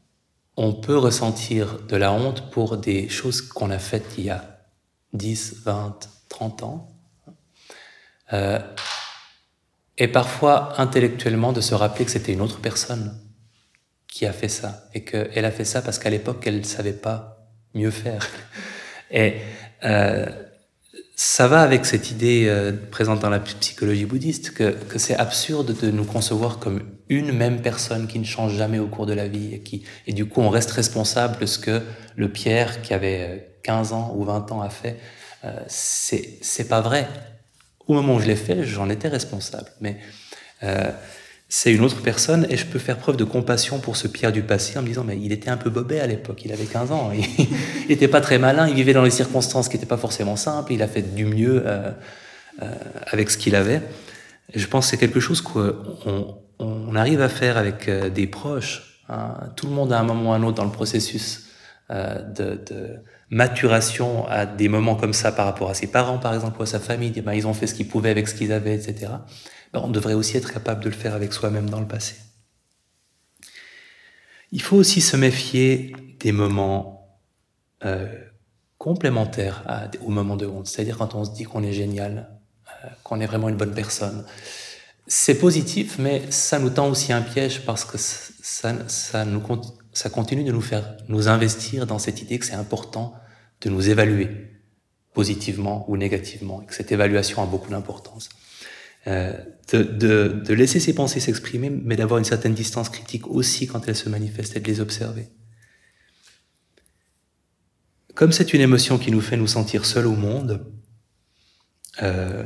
on 0.55 0.73
peut 0.73 0.97
ressentir 0.97 1.79
de 1.87 1.95
la 1.95 2.11
honte 2.11 2.49
pour 2.49 2.77
des 2.77 3.07
choses 3.07 3.43
qu'on 3.43 3.69
a 3.69 3.77
faites 3.77 4.15
il 4.17 4.25
y 4.25 4.29
a 4.31 4.61
10, 5.13 5.57
20, 5.63 6.09
30 6.27 6.63
ans. 6.63 6.89
Euh, 8.33 8.59
et 9.99 10.07
parfois, 10.07 10.81
intellectuellement, 10.81 11.53
de 11.53 11.61
se 11.61 11.75
rappeler 11.75 12.05
que 12.05 12.11
c'était 12.11 12.33
une 12.33 12.41
autre 12.41 12.61
personne 12.61 13.15
qui 14.07 14.25
a 14.25 14.33
fait 14.33 14.49
ça. 14.49 14.87
Et 14.95 15.03
qu'elle 15.03 15.45
a 15.45 15.51
fait 15.51 15.65
ça 15.65 15.83
parce 15.83 15.99
qu'à 15.99 16.09
l'époque, 16.09 16.47
elle 16.47 16.57
ne 16.57 16.63
savait 16.63 16.93
pas 16.93 17.47
mieux 17.75 17.91
faire. 17.91 18.27
Et 19.11 19.35
euh, 19.83 20.25
ça 21.19 21.47
va 21.47 21.61
avec 21.61 21.85
cette 21.85 22.11
idée 22.11 22.45
euh, 22.47 22.71
présente 22.91 23.19
dans 23.19 23.31
la 23.31 23.39
psychologie 23.39 24.05
bouddhiste 24.05 24.51
que, 24.51 24.69
que 24.69 24.99
c'est 24.99 25.15
absurde 25.15 25.75
de 25.81 25.89
nous 25.89 26.05
concevoir 26.05 26.59
comme 26.59 26.83
une 27.09 27.31
même 27.31 27.61
personne 27.61 28.07
qui 28.07 28.19
ne 28.19 28.23
change 28.23 28.55
jamais 28.55 28.77
au 28.77 28.87
cours 28.87 29.07
de 29.07 29.13
la 29.13 29.27
vie 29.27 29.55
et 29.55 29.59
qui 29.59 29.83
et 30.05 30.13
du 30.13 30.27
coup 30.27 30.41
on 30.41 30.49
reste 30.49 30.69
responsable 30.71 31.39
de 31.41 31.47
ce 31.47 31.57
que 31.57 31.81
le 32.15 32.29
Pierre 32.29 32.83
qui 32.83 32.93
avait 32.93 33.57
15 33.63 33.93
ans 33.93 34.13
ou 34.15 34.23
20 34.25 34.51
ans 34.51 34.61
a 34.61 34.69
fait 34.69 34.97
euh, 35.43 35.59
c'est 35.67 36.37
c'est 36.41 36.67
pas 36.67 36.81
vrai. 36.81 37.07
Au 37.87 37.93
moment 37.93 38.15
où 38.15 38.19
je 38.19 38.27
l'ai 38.27 38.35
fait, 38.35 38.63
j'en 38.63 38.89
étais 38.89 39.07
responsable. 39.07 39.69
Mais 39.81 39.97
euh, 40.63 40.91
c'est 41.49 41.73
une 41.73 41.81
autre 41.81 42.01
personne 42.01 42.45
et 42.49 42.57
je 42.57 42.65
peux 42.65 42.79
faire 42.79 42.97
preuve 42.97 43.15
de 43.15 43.23
compassion 43.23 43.79
pour 43.79 43.95
ce 43.95 44.07
Pierre 44.07 44.31
du 44.31 44.41
passé 44.41 44.77
en 44.77 44.81
me 44.81 44.87
disant 44.87 45.03
mais 45.05 45.17
il 45.17 45.31
était 45.31 45.49
un 45.49 45.57
peu 45.57 45.69
bobé 45.69 45.99
à 45.99 46.07
l'époque, 46.07 46.43
il 46.43 46.51
avait 46.51 46.65
15 46.65 46.91
ans, 46.91 47.11
il 47.13 47.87
n'était 47.87 48.07
pas 48.07 48.21
très 48.21 48.37
malin, 48.37 48.67
il 48.67 48.75
vivait 48.75 48.93
dans 48.93 49.03
des 49.03 49.09
circonstances 49.09 49.69
qui 49.69 49.75
n'étaient 49.75 49.85
pas 49.85 49.97
forcément 49.97 50.35
simples, 50.35 50.73
il 50.73 50.81
a 50.81 50.87
fait 50.87 51.01
du 51.01 51.25
mieux 51.25 51.63
euh, 51.65 51.91
euh, 52.61 52.71
avec 53.07 53.29
ce 53.29 53.37
qu'il 53.37 53.55
avait. 53.55 53.81
Et 54.53 54.59
je 54.59 54.67
pense 54.67 54.85
que 54.85 54.91
c'est 54.91 54.97
quelque 54.97 55.19
chose 55.19 55.41
qu'on 55.41 56.37
on 56.59 56.95
arrive 56.95 57.21
à 57.21 57.29
faire 57.29 57.57
avec 57.57 57.87
euh, 57.87 58.09
des 58.09 58.27
proches. 58.27 59.03
Hein. 59.09 59.35
Tout 59.55 59.67
le 59.67 59.73
monde 59.73 59.93
à 59.93 59.99
un 59.99 60.03
moment 60.03 60.31
ou 60.31 60.33
à 60.33 60.35
un 60.35 60.43
autre 60.43 60.57
dans 60.57 60.65
le 60.65 60.71
processus 60.71 61.47
euh, 61.89 62.21
de, 62.21 62.59
de 62.69 62.95
maturation 63.29 64.27
à 64.27 64.45
des 64.45 64.67
moments 64.67 64.95
comme 64.95 65.13
ça 65.13 65.31
par 65.31 65.45
rapport 65.45 65.69
à 65.69 65.73
ses 65.73 65.87
parents, 65.87 66.17
par 66.17 66.33
exemple, 66.33 66.59
ou 66.59 66.63
à 66.63 66.65
sa 66.65 66.79
famille, 66.79 67.11
ben, 67.21 67.33
ils 67.33 67.47
ont 67.47 67.53
fait 67.53 67.67
ce 67.67 67.73
qu'ils 67.73 67.87
pouvaient 67.87 68.09
avec 68.09 68.27
ce 68.27 68.35
qu'ils 68.35 68.51
avaient, 68.51 68.75
etc. 68.75 69.07
Ben, 69.73 69.81
on 69.83 69.89
devrait 69.89 70.13
aussi 70.13 70.37
être 70.37 70.51
capable 70.51 70.83
de 70.83 70.89
le 70.89 70.95
faire 70.95 71.13
avec 71.13 71.33
soi-même 71.33 71.69
dans 71.69 71.79
le 71.79 71.87
passé. 71.87 72.15
Il 74.51 74.61
faut 74.61 74.77
aussi 74.77 75.01
se 75.01 75.17
méfier 75.17 75.95
des 76.19 76.31
moments 76.31 77.19
euh, 77.83 78.07
complémentaires 78.77 79.63
à, 79.67 79.89
au 80.05 80.09
moment 80.09 80.37
de 80.37 80.45
honte, 80.45 80.67
c'est-à-dire 80.67 80.97
quand 80.97 81.15
on 81.15 81.25
se 81.25 81.31
dit 81.31 81.43
qu'on 81.43 81.63
est 81.63 81.73
génial, 81.73 82.29
euh, 82.67 82.87
qu'on 83.03 83.19
est 83.19 83.25
vraiment 83.25 83.49
une 83.49 83.57
bonne 83.57 83.73
personne. 83.73 84.25
C'est 85.05 85.37
positif, 85.37 85.97
mais 85.99 86.23
ça 86.31 86.59
nous 86.59 86.69
tend 86.69 86.89
aussi 86.89 87.11
un 87.13 87.21
piège 87.21 87.65
parce 87.65 87.85
que 87.85 87.97
ça, 87.97 88.73
ça 88.87 90.09
continue 90.09 90.43
de 90.43 90.51
nous 90.51 90.61
faire 90.61 90.97
nous 91.07 91.27
investir 91.27 91.85
dans 91.85 91.99
cette 91.99 92.21
idée 92.21 92.39
que 92.39 92.45
c'est 92.45 92.53
important 92.53 93.13
de 93.61 93.69
nous 93.69 93.89
évaluer 93.89 94.29
positivement 95.13 95.85
ou 95.89 95.97
négativement, 95.97 96.61
et 96.61 96.65
que 96.67 96.75
cette 96.75 96.91
évaluation 96.91 97.41
a 97.41 97.47
beaucoup 97.47 97.71
d'importance. 97.71 98.29
Euh, 99.07 99.33
de, 99.71 99.83
de, 99.83 100.41
de, 100.45 100.53
laisser 100.53 100.79
ses 100.79 100.93
pensées 100.93 101.19
s'exprimer, 101.19 101.69
mais 101.69 101.97
d'avoir 101.97 102.19
une 102.19 102.25
certaine 102.25 102.53
distance 102.53 102.89
critique 102.89 103.27
aussi 103.27 103.67
quand 103.67 103.87
elles 103.87 103.97
se 103.97 104.07
manifestent 104.07 104.55
et 104.55 104.61
de 104.61 104.67
les 104.67 104.79
observer. 104.79 105.27
Comme 108.15 108.31
c'est 108.31 108.53
une 108.53 108.61
émotion 108.61 108.97
qui 108.97 109.11
nous 109.11 109.21
fait 109.21 109.37
nous 109.37 109.47
sentir 109.47 109.85
seuls 109.85 110.07
au 110.07 110.15
monde, 110.15 110.65
euh, 112.01 112.45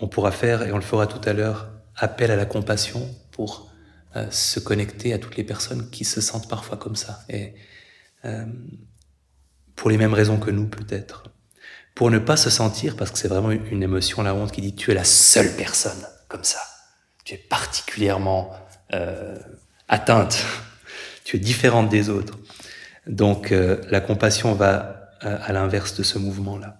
on 0.00 0.08
pourra 0.08 0.30
faire, 0.30 0.62
et 0.62 0.72
on 0.72 0.76
le 0.76 0.82
fera 0.82 1.06
tout 1.06 1.26
à 1.26 1.32
l'heure, 1.32 1.72
appel 1.96 2.30
à 2.30 2.36
la 2.36 2.46
compassion 2.46 3.08
pour 3.30 3.72
euh, 4.14 4.30
se 4.30 4.60
connecter 4.60 5.12
à 5.12 5.18
toutes 5.18 5.36
les 5.36 5.44
personnes 5.44 5.90
qui 5.90 6.04
se 6.04 6.20
sentent 6.20 6.48
parfois 6.48 6.76
comme 6.76 6.96
ça. 6.96 7.24
Et 7.28 7.54
euh, 8.24 8.44
pour 9.74 9.90
les 9.90 9.96
mêmes 9.96 10.14
raisons 10.14 10.38
que 10.38 10.50
nous, 10.50 10.68
peut-être. 10.68 11.24
Pour 11.96 12.10
ne 12.10 12.18
pas 12.18 12.36
se 12.36 12.50
sentir, 12.50 12.94
parce 12.94 13.10
que 13.10 13.16
c'est 13.16 13.26
vraiment 13.26 13.50
une 13.50 13.82
émotion, 13.82 14.22
la 14.22 14.34
honte, 14.34 14.52
qui 14.52 14.60
dit 14.60 14.74
tu 14.74 14.90
es 14.90 14.94
la 14.94 15.02
seule 15.02 15.56
personne 15.56 16.06
comme 16.28 16.44
ça. 16.44 16.60
Tu 17.24 17.34
es 17.34 17.38
particulièrement 17.38 18.52
euh, 18.92 19.38
atteinte. 19.88 20.44
tu 21.24 21.36
es 21.36 21.38
différente 21.38 21.88
des 21.88 22.10
autres. 22.10 22.38
Donc 23.06 23.50
euh, 23.50 23.80
la 23.88 24.02
compassion 24.02 24.54
va 24.54 25.10
euh, 25.24 25.38
à 25.40 25.54
l'inverse 25.54 25.94
de 25.94 26.02
ce 26.02 26.18
mouvement-là. 26.18 26.76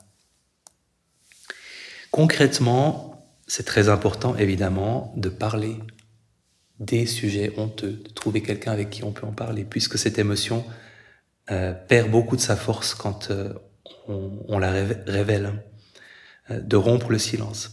Concrètement, 2.10 3.26
c'est 3.46 3.64
très 3.64 3.88
important, 3.88 4.36
évidemment, 4.36 5.14
de 5.16 5.30
parler 5.30 5.78
des 6.78 7.06
sujets 7.06 7.54
honteux, 7.56 8.02
de 8.04 8.10
trouver 8.10 8.42
quelqu'un 8.42 8.72
avec 8.72 8.90
qui 8.90 9.02
on 9.02 9.12
peut 9.12 9.26
en 9.26 9.32
parler, 9.32 9.64
puisque 9.64 9.96
cette 9.96 10.18
émotion 10.18 10.62
perd 11.46 12.10
beaucoup 12.10 12.36
de 12.36 12.40
sa 12.40 12.56
force 12.56 12.94
quand 12.94 13.30
on, 14.08 14.58
la 14.58 14.70
révèle, 14.70 15.52
euh, 16.50 16.60
de 16.60 16.76
rompre 16.76 17.10
le 17.10 17.18
silence. 17.18 17.72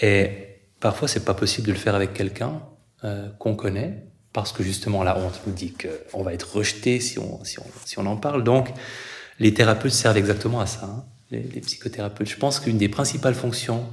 Et 0.00 0.60
parfois, 0.80 1.08
c'est 1.08 1.24
pas 1.24 1.34
possible 1.34 1.66
de 1.66 1.72
le 1.72 1.78
faire 1.78 1.94
avec 1.94 2.14
quelqu'un 2.14 2.62
euh, 3.04 3.28
qu'on 3.38 3.54
connaît, 3.54 4.06
parce 4.32 4.52
que 4.52 4.62
justement 4.62 5.02
la 5.02 5.18
honte 5.18 5.40
nous 5.46 5.52
dit 5.52 5.74
qu'on 5.74 6.22
va 6.22 6.32
être 6.32 6.54
rejeté 6.56 7.00
si 7.00 7.18
on, 7.18 7.44
si, 7.44 7.58
on, 7.58 7.66
si 7.84 7.98
on 7.98 8.06
en 8.06 8.16
parle. 8.16 8.44
Donc, 8.44 8.68
les 9.38 9.54
thérapeutes 9.54 9.92
servent 9.92 10.18
exactement 10.18 10.60
à 10.60 10.66
ça, 10.66 10.84
hein, 10.84 11.04
les, 11.30 11.42
psychothérapeutes. 11.60 12.28
Je 12.28 12.36
pense 12.36 12.60
qu'une 12.60 12.78
des 12.78 12.88
principales 12.88 13.34
fonctions 13.34 13.86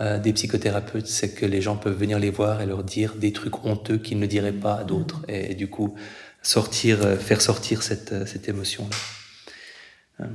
euh, 0.00 0.18
des 0.18 0.32
psychothérapeutes, 0.32 1.06
c'est 1.06 1.34
que 1.34 1.46
les 1.46 1.62
gens 1.62 1.76
peuvent 1.76 1.96
venir 1.96 2.18
les 2.18 2.30
voir 2.30 2.60
et 2.60 2.66
leur 2.66 2.82
dire 2.82 3.14
des 3.14 3.32
trucs 3.32 3.64
honteux 3.64 3.98
qu'ils 3.98 4.18
ne 4.18 4.26
diraient 4.26 4.52
pas 4.52 4.76
à 4.76 4.84
d'autres, 4.84 5.22
et, 5.28 5.54
du 5.54 5.68
coup 5.68 5.94
sortir, 6.42 6.98
faire 7.18 7.40
sortir 7.40 7.82
cette, 7.82 8.26
cette 8.26 8.48
émotion-là. 8.48 10.28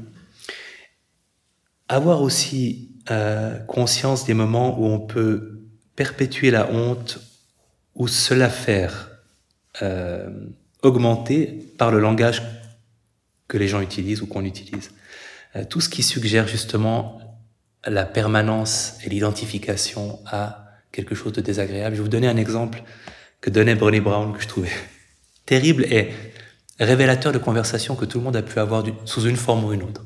Euh, 1.89 1.95
avoir 1.95 2.21
aussi 2.21 2.91
euh, 3.11 3.57
conscience 3.59 4.25
des 4.25 4.33
moments 4.33 4.79
où 4.79 4.85
on 4.85 4.99
peut 4.99 5.61
perpétuer 5.95 6.51
la 6.51 6.71
honte 6.71 7.19
ou 7.95 8.07
se 8.07 8.33
la 8.33 8.49
faire 8.49 9.11
euh, 9.81 10.29
augmenter 10.81 11.45
par 11.77 11.91
le 11.91 11.99
langage 11.99 12.41
que 13.47 13.57
les 13.57 13.67
gens 13.67 13.81
utilisent 13.81 14.21
ou 14.21 14.27
qu'on 14.27 14.45
utilise. 14.45 14.91
tout 15.69 15.81
ce 15.81 15.89
qui 15.89 16.03
suggère 16.03 16.47
justement 16.47 17.19
la 17.83 18.05
permanence 18.05 18.93
et 19.03 19.09
l'identification 19.09 20.19
à 20.27 20.67
quelque 20.91 21.15
chose 21.15 21.33
de 21.33 21.41
désagréable. 21.41 21.95
Je 21.95 22.01
vais 22.01 22.03
vous 22.03 22.09
donner 22.09 22.27
un 22.27 22.37
exemple 22.37 22.83
que 23.41 23.49
donnait 23.49 23.73
Brené 23.73 23.99
Brown 23.99 24.33
que 24.33 24.41
je 24.41 24.47
trouvais 24.47 24.71
terrible 25.47 25.85
et 25.85 26.11
révélateur 26.79 27.31
de 27.31 27.39
conversations 27.39 27.95
que 27.95 28.05
tout 28.05 28.19
le 28.19 28.25
monde 28.25 28.35
a 28.35 28.43
pu 28.43 28.59
avoir 28.59 28.83
sous 29.05 29.23
une 29.23 29.37
forme 29.37 29.65
ou 29.65 29.73
une 29.73 29.81
autre. 29.83 30.05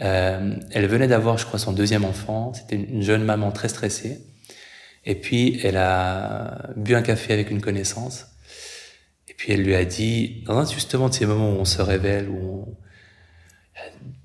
Euh, 0.00 0.56
elle 0.70 0.86
venait 0.86 1.08
d'avoir, 1.08 1.38
je 1.38 1.44
crois, 1.44 1.58
son 1.58 1.72
deuxième 1.72 2.04
enfant. 2.04 2.52
C'était 2.54 2.76
une 2.76 3.02
jeune 3.02 3.24
maman 3.24 3.52
très 3.52 3.68
stressée. 3.68 4.24
Et 5.04 5.14
puis, 5.14 5.60
elle 5.62 5.76
a 5.76 6.70
bu 6.76 6.94
un 6.94 7.02
café 7.02 7.32
avec 7.32 7.50
une 7.50 7.60
connaissance. 7.60 8.26
Et 9.28 9.34
puis, 9.34 9.52
elle 9.52 9.62
lui 9.62 9.74
a 9.74 9.84
dit, 9.84 10.42
dans 10.46 10.58
un 10.58 10.66
justement 10.66 11.08
de 11.08 11.14
ces 11.14 11.26
moments 11.26 11.50
où 11.50 11.60
on 11.60 11.64
se 11.64 11.82
révèle, 11.82 12.28
où 12.28 12.76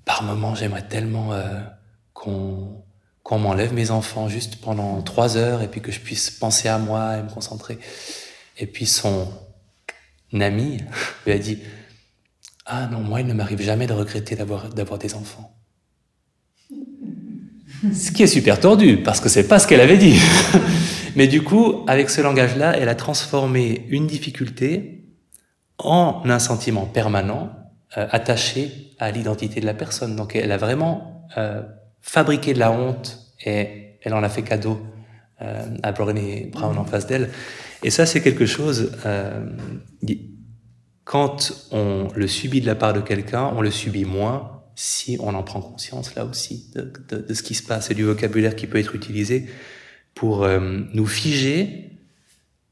par 0.06 0.24
moments, 0.24 0.56
j'aimerais 0.56 0.88
tellement 0.88 1.34
euh, 1.34 1.62
qu'on 2.14 2.84
m'enlève 3.32 3.74
mes 3.74 3.92
enfants 3.92 4.30
juste 4.30 4.58
pendant 4.58 5.02
trois 5.02 5.36
heures 5.36 5.62
et 5.62 5.68
puis 5.68 5.82
que 5.82 5.92
je 5.92 6.00
puisse 6.00 6.30
penser 6.30 6.70
à 6.70 6.78
moi 6.78 7.18
et 7.18 7.24
me 7.24 7.30
concentrer. 7.30 7.80
Et 8.58 8.68
puis 8.68 8.86
son 8.86 9.28
ami 10.34 10.78
lui 11.26 11.34
a 11.34 11.40
dit 11.40 11.60
Ah 12.66 12.88
non, 12.88 13.00
moi, 13.00 13.22
il 13.22 13.28
ne 13.28 13.34
m'arrive 13.34 13.62
jamais 13.62 13.88
de 13.88 13.94
regretter 13.94 14.36
d'avoir 14.36 14.98
des 15.00 15.16
enfants. 15.16 15.56
Ce 17.94 18.12
qui 18.12 18.24
est 18.24 18.28
super 18.28 18.60
tordu, 18.60 18.98
parce 18.98 19.20
que 19.20 19.30
c'est 19.30 19.48
pas 19.48 19.60
ce 19.60 19.68
qu'elle 19.68 19.82
avait 19.82 19.98
dit. 19.98 20.20
Mais 21.16 21.28
du 21.28 21.42
coup, 21.42 21.84
avec 21.88 22.10
ce 22.10 22.22
langage-là, 22.22 22.76
elle 22.78 22.90
a 22.90 22.96
transformé 22.96 23.86
une 23.90 24.08
difficulté 24.08 25.06
en 25.78 26.22
un 26.26 26.40
sentiment 26.40 26.86
permanent 26.86 27.52
euh, 27.98 28.08
attaché 28.12 28.92
à 29.00 29.12
l'identité 29.12 29.60
de 29.60 29.66
la 29.66 29.74
personne. 29.74 30.16
Donc 30.16 30.36
elle 30.36 30.52
a 30.52 30.58
vraiment 30.58 31.28
euh, 31.38 31.62
fabriqué 32.02 32.54
de 32.54 32.60
la 32.60 32.72
honte 32.72 33.20
et 33.46 33.98
elle 34.04 34.14
en 34.14 34.24
a 34.24 34.30
fait 34.30 34.42
cadeau 34.42 34.82
euh, 35.42 35.66
à 35.84 35.92
Brené 35.92 36.50
Brown 36.54 36.78
en 36.78 36.86
face 36.86 37.08
d'elle. 37.08 37.30
Et 37.84 37.90
ça, 37.90 38.06
c'est 38.06 38.22
quelque 38.22 38.46
chose, 38.46 38.94
euh, 39.06 39.46
quand 41.04 41.68
on 41.72 42.08
le 42.16 42.28
subit 42.28 42.62
de 42.62 42.66
la 42.66 42.76
part 42.76 42.94
de 42.94 43.02
quelqu'un, 43.02 43.52
on 43.56 43.62
le 43.62 43.72
subit 43.72 44.06
moins 44.06 44.55
si 44.76 45.18
on 45.20 45.34
en 45.34 45.44
prend 45.44 45.62
conscience 45.62 46.16
là 46.16 46.26
aussi 46.26 46.72
de, 46.76 46.92
de, 47.10 47.18
de 47.18 47.34
ce 47.34 47.44
qui 47.44 47.56
se 47.56 47.64
passe 47.64 47.90
et 47.92 47.94
du 47.94 48.04
vocabulaire 48.04 48.56
qui 48.56 48.68
peut 48.68 48.78
être 48.78 48.94
utilisé 48.96 49.48
pour 50.14 50.44
euh, 50.44 50.82
nous 50.94 51.08
figer 51.08 51.92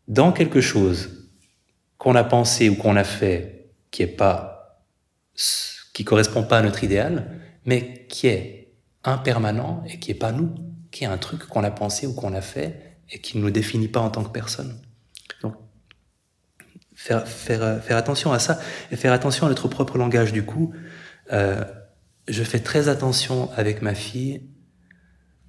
dans 0.08 0.32
quelque 0.32 0.62
chose 0.62 1.30
qu'on 1.98 2.16
a 2.16 2.24
pensé 2.24 2.70
ou 2.70 2.76
qu'on 2.76 2.96
a 2.96 3.04
fait 3.04 3.70
qui 3.92 4.04
est 4.04 4.08
pas 4.08 4.54
qui 5.94 6.04
correspond 6.04 6.44
pas 6.44 6.58
à 6.58 6.62
notre 6.62 6.84
idéal, 6.84 7.40
mais 7.66 8.06
qui 8.10 8.28
est 8.28 8.74
impermanent 9.04 9.84
et 9.88 10.00
qui 10.00 10.12
est 10.12 10.16
pas 10.16 10.32
nous, 10.32 10.54
qui 10.92 11.04
est 11.04 11.08
un 11.08 11.18
truc 11.18 11.46
qu'on 11.46 11.64
a 11.64 11.72
pensé 11.72 12.08
ou 12.08 12.14
qu'on 12.14 12.34
a 12.34 12.42
fait 12.42 12.98
et 13.10 13.20
qui 13.20 13.38
ne 13.38 13.44
nous 13.44 13.52
définit 13.52 13.88
pas 13.88 14.00
en 14.00 14.10
tant 14.10 14.24
que 14.24 14.32
personne. 14.32 14.76
Donc, 15.42 15.56
faire, 16.96 17.28
faire, 17.28 17.84
faire 17.84 17.98
attention 17.98 18.32
à 18.34 18.40
ça 18.40 18.60
et 18.92 18.96
faire 18.96 19.14
attention 19.14 19.46
à 19.46 19.50
notre 19.50 19.68
propre 19.68 19.98
langage. 19.98 20.34
Du 20.34 20.44
coup, 20.44 20.74
euh, 21.32 21.64
je 22.28 22.44
fais 22.44 22.60
très 22.60 22.88
attention 22.88 23.52
avec 23.56 23.82
ma 23.82 23.96
fille 23.96 24.42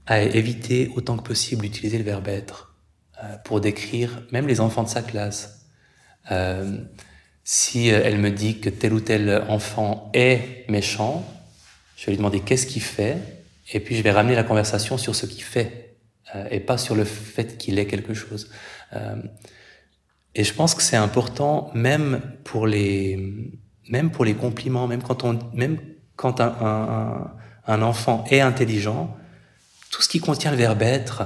à 0.07 0.23
éviter 0.23 0.91
autant 0.97 1.17
que 1.17 1.23
possible 1.23 1.63
d'utiliser 1.63 1.99
le 1.99 2.05
verbe 2.05 2.29
être 2.29 2.75
euh, 3.23 3.37
pour 3.45 3.61
décrire 3.61 4.23
même 4.33 4.47
les 4.47 4.61
enfants 4.61 4.83
de 4.83 4.89
sa 4.89 5.03
classe. 5.03 5.67
Euh, 6.31 6.79
si 7.45 7.89
elle 7.89 8.19
me 8.19 8.31
dit 8.31 8.61
que 8.61 8.71
tel 8.71 8.93
ou 8.95 9.01
tel 9.01 9.45
enfant 9.49 10.11
est 10.15 10.65
méchant, 10.69 11.25
je 11.97 12.07
vais 12.07 12.13
lui 12.13 12.17
demander 12.19 12.41
qu'est-ce 12.41 12.67
qu'il 12.67 12.83
fait 12.83 13.19
et 13.73 13.81
puis 13.81 13.97
je 13.97 14.03
vais 14.03 14.11
ramener 14.11 14.35
la 14.35 14.45
conversation 14.45 14.99
sur 14.99 15.15
ce 15.15 15.27
qu'il 15.27 15.43
fait 15.43 15.97
euh, 16.35 16.47
et 16.51 16.61
pas 16.61 16.79
sur 16.79 16.95
le 16.95 17.05
fait 17.05 17.57
qu'il 17.59 17.79
est 17.79 17.87
quelque 17.87 18.15
chose. 18.15 18.51
Euh, 18.93 19.17
et 20.35 20.45
je 20.45 20.53
pense 20.53 20.75
que 20.75 20.83
c'est 20.83 20.97
important 20.97 21.71
même 21.75 22.21
pour 22.45 22.67
les 22.67 23.53
même 23.89 24.11
pour 24.11 24.25
les 24.25 24.35
compliments, 24.35 24.87
même 24.87 25.03
quand 25.03 25.25
on 25.25 25.39
même 25.53 25.79
quand 26.17 26.41
un, 26.41 26.55
un, 26.61 27.31
un 27.67 27.83
enfant 27.83 28.25
est 28.31 28.41
intelligent, 28.41 29.17
tout 29.91 30.03
ce 30.03 30.09
qui 30.09 30.21
contient 30.21 30.51
le 30.51 30.57
verbe 30.57 30.83
être 30.83 31.25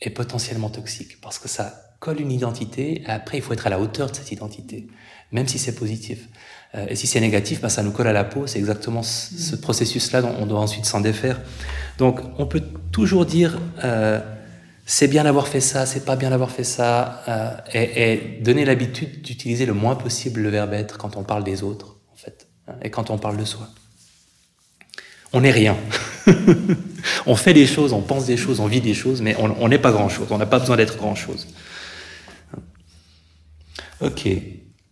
est 0.00 0.10
potentiellement 0.10 0.70
toxique 0.70 1.20
parce 1.20 1.38
que 1.38 1.48
ça 1.48 1.86
colle 2.00 2.20
une 2.20 2.32
identité. 2.32 3.02
Et 3.02 3.06
après, 3.06 3.38
il 3.38 3.42
faut 3.42 3.52
être 3.52 3.66
à 3.66 3.70
la 3.70 3.80
hauteur 3.80 4.10
de 4.10 4.16
cette 4.16 4.32
identité, 4.32 4.86
même 5.32 5.48
si 5.48 5.58
c'est 5.58 5.74
positif. 5.74 6.28
Euh, 6.74 6.86
et 6.88 6.96
si 6.96 7.06
c'est 7.06 7.20
négatif, 7.20 7.60
bah, 7.60 7.68
ça 7.68 7.82
nous 7.82 7.90
colle 7.90 8.08
à 8.08 8.12
la 8.12 8.24
peau. 8.24 8.46
C'est 8.46 8.58
exactement 8.58 9.02
ce, 9.02 9.56
processus-là 9.56 10.22
dont 10.22 10.34
on 10.38 10.46
doit 10.46 10.60
ensuite 10.60 10.84
s'en 10.84 11.00
défaire. 11.00 11.40
Donc, 11.98 12.20
on 12.38 12.46
peut 12.46 12.62
toujours 12.92 13.26
dire 13.26 13.58
euh, 13.84 14.20
c'est 14.84 15.08
bien 15.08 15.24
d'avoir 15.24 15.48
fait 15.48 15.60
ça, 15.60 15.86
c'est 15.86 16.04
pas 16.04 16.16
bien 16.16 16.30
d'avoir 16.30 16.50
fait 16.50 16.64
ça, 16.64 17.22
euh, 17.28 17.50
et, 17.74 18.12
et, 18.12 18.40
donner 18.42 18.64
l'habitude 18.64 19.22
d'utiliser 19.22 19.66
le 19.66 19.74
moins 19.74 19.96
possible 19.96 20.40
le 20.40 20.48
verbe 20.48 20.74
être 20.74 20.96
quand 20.96 21.16
on 21.16 21.24
parle 21.24 21.42
des 21.42 21.64
autres, 21.64 21.96
en 22.12 22.16
fait, 22.16 22.46
hein, 22.68 22.74
et 22.82 22.90
quand 22.90 23.10
on 23.10 23.18
parle 23.18 23.36
de 23.36 23.44
soi. 23.44 23.68
On 25.36 25.40
n'est 25.42 25.50
rien. 25.52 25.76
on 27.26 27.36
fait 27.36 27.52
des 27.52 27.66
choses, 27.66 27.92
on 27.92 28.00
pense 28.00 28.26
des 28.26 28.36
choses, 28.36 28.58
on 28.58 28.66
vit 28.66 28.80
des 28.80 28.94
choses, 28.94 29.22
mais 29.22 29.36
on 29.38 29.68
n'est 29.68 29.78
pas 29.78 29.92
grand-chose. 29.92 30.28
On 30.30 30.38
n'a 30.38 30.46
pas 30.46 30.58
besoin 30.58 30.76
d'être 30.76 30.96
grand-chose. 30.96 31.46
Ok 34.00 34.28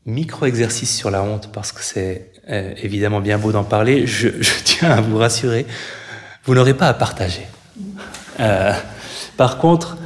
micro-exercice 0.07 0.95
sur 0.95 1.11
la 1.11 1.23
honte, 1.23 1.51
parce 1.53 1.73
que 1.73 1.83
c'est 1.83 2.31
euh, 2.51 2.75
évidemment 2.83 3.21
bien 3.21 3.39
beau 3.39 3.53
d'en 3.53 3.65
parler, 3.65 4.07
je, 4.07 4.29
tiens 4.65 4.91
à 4.91 5.01
vous 5.01 5.17
rassurer, 5.17 5.67
vous 6.45 6.55
n'aurez 6.55 6.75
pas 6.75 6.89
à 6.89 6.95
partager. 6.95 7.47
Euh, 8.41 8.73
par 9.37 9.59
contre, 9.59 9.97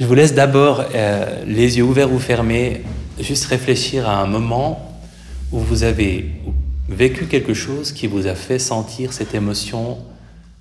je 0.00 0.06
vous 0.06 0.14
laisse 0.14 0.34
d'abord 0.34 0.84
euh, 0.94 1.44
les 1.46 1.76
yeux 1.76 1.84
ouverts 1.84 2.12
ou 2.12 2.18
fermés, 2.18 2.82
juste 3.20 3.44
réfléchir 3.44 4.08
à 4.08 4.20
un 4.20 4.26
moment 4.26 4.98
où 5.52 5.58
vous 5.58 5.82
avez 5.84 6.32
vécu 6.92 7.26
quelque 7.26 7.54
chose 7.54 7.92
qui 7.92 8.06
vous 8.06 8.26
a 8.26 8.34
fait 8.34 8.58
sentir 8.58 9.12
cette 9.12 9.34
émotion 9.34 9.98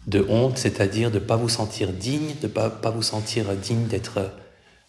de 0.07 0.25
honte, 0.27 0.57
c'est-à-dire 0.57 1.11
de 1.11 1.19
ne 1.19 1.23
pas 1.23 1.35
vous 1.35 1.49
sentir 1.49 1.93
digne, 1.93 2.35
de 2.41 2.47
ne 2.47 2.51
pas, 2.51 2.91
vous 2.91 3.03
sentir 3.03 3.55
digne 3.55 3.87
d'être 3.87 4.31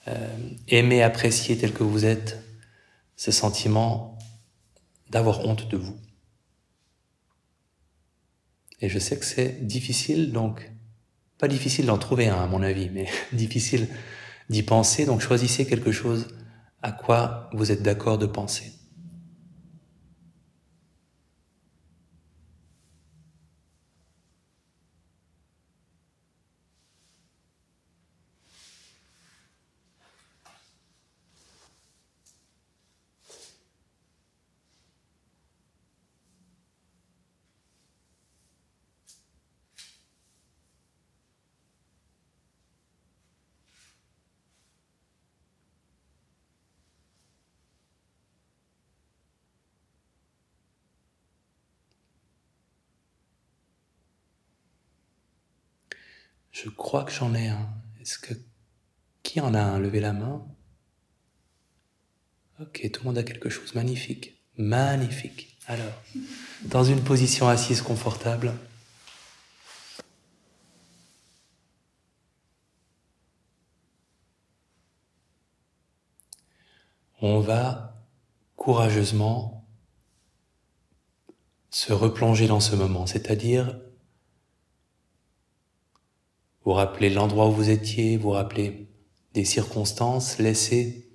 euh, 0.08 0.36
aimé, 0.68 1.02
apprécié 1.02 1.56
tel 1.58 1.72
que 1.72 1.82
vous 1.82 2.04
êtes, 2.04 2.38
ce 3.16 3.30
sentiment 3.30 4.18
d'avoir 5.10 5.46
honte 5.46 5.68
de 5.68 5.76
vous. 5.76 5.96
Et 8.80 8.88
je 8.88 8.98
sais 8.98 9.18
que 9.18 9.24
c'est 9.24 9.64
difficile, 9.66 10.32
donc 10.32 10.70
Pas 11.38 11.48
difficile 11.48 11.86
d'en 11.86 11.98
trouver 11.98 12.28
un, 12.28 12.42
à 12.42 12.46
mon 12.46 12.62
avis, 12.62 12.88
mais 12.90 13.06
difficile 13.32 13.88
d'y 14.48 14.62
penser. 14.62 15.06
Donc 15.06 15.20
choisissez 15.20 15.66
quelque 15.66 15.92
chose 15.92 16.28
à 16.82 16.92
quoi 16.92 17.50
vous 17.52 17.70
êtes 17.70 17.82
d'accord 17.82 18.18
de 18.18 18.26
penser. 18.26 18.72
Je 56.52 56.68
crois 56.68 57.04
que 57.04 57.12
j'en 57.12 57.34
ai 57.34 57.48
un. 57.48 57.68
Est-ce 58.00 58.18
que... 58.18 58.34
Qui 59.22 59.40
en 59.40 59.54
a 59.54 59.60
un? 59.60 59.78
Levez 59.78 60.00
la 60.00 60.12
main. 60.12 60.46
Ok, 62.60 62.88
tout 62.92 63.00
le 63.02 63.06
monde 63.06 63.18
a 63.18 63.22
quelque 63.22 63.48
chose. 63.48 63.74
Magnifique. 63.74 64.38
Magnifique. 64.56 65.56
Alors, 65.66 65.92
dans 66.62 66.84
une 66.84 67.02
position 67.02 67.48
assise 67.48 67.80
confortable. 67.80 68.52
On 77.20 77.40
va 77.40 78.04
courageusement 78.56 79.64
se 81.70 81.92
replonger 81.92 82.48
dans 82.48 82.60
ce 82.60 82.74
moment, 82.74 83.06
c'est-à-dire 83.06 83.80
vous 86.64 86.72
rappelez 86.72 87.10
l'endroit 87.10 87.48
où 87.48 87.52
vous 87.52 87.70
étiez, 87.70 88.16
vous 88.16 88.30
rappelez 88.30 88.88
des 89.34 89.44
circonstances, 89.44 90.38
laissez 90.38 91.10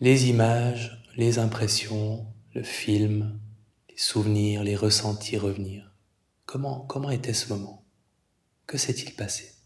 les 0.00 0.28
images, 0.28 1.04
les 1.16 1.38
impressions, 1.38 2.26
le 2.54 2.62
film, 2.62 3.38
les 3.90 3.98
souvenirs, 3.98 4.62
les 4.62 4.76
ressentis 4.76 5.36
revenir. 5.36 5.92
Comment, 6.46 6.80
comment 6.80 7.10
était 7.10 7.34
ce 7.34 7.52
moment? 7.52 7.84
Que 8.66 8.78
s'est-il 8.78 9.14
passé? 9.14 9.57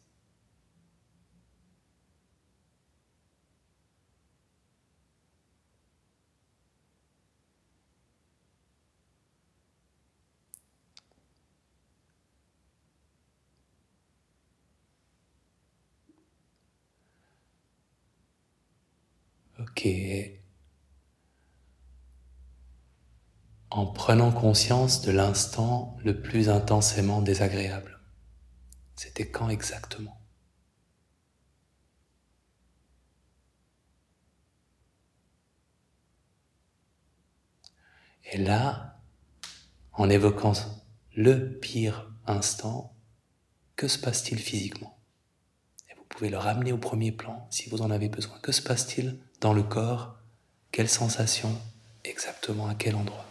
En 23.71 23.87
prenant 23.87 24.31
conscience 24.31 25.03
de 25.03 25.11
l'instant 25.13 25.97
le 26.05 26.21
plus 26.21 26.49
intensément 26.49 27.23
désagréable. 27.23 27.99
C'était 28.97 29.29
quand 29.29 29.49
exactement? 29.49 30.21
Et 38.31 38.39
là, 38.39 39.01
en 39.93 40.09
évoquant 40.09 40.53
le 41.15 41.59
pire 41.59 42.13
instant, 42.27 42.95
que 43.77 43.89
se 43.89 43.99
passe-t-il 43.99 44.39
physiquement? 44.41 44.92
Pouvez 46.13 46.31
le 46.31 46.39
ramener 46.39 46.73
au 46.73 46.79
premier 46.79 47.11
plan 47.11 47.47
si 47.51 47.69
vous 47.69 47.83
en 47.83 47.91
avez 47.91 48.09
besoin. 48.09 48.39
Que 48.43 48.53
se 48.53 48.63
passe-t-il 48.63 49.17
dans 49.41 49.53
le 49.53 49.63
corps, 49.63 50.17
quelle 50.71 50.89
sensation, 50.89 51.59
exactement? 52.05 52.69
À 52.69 52.75
quel 52.75 52.95
endroit? 52.95 53.25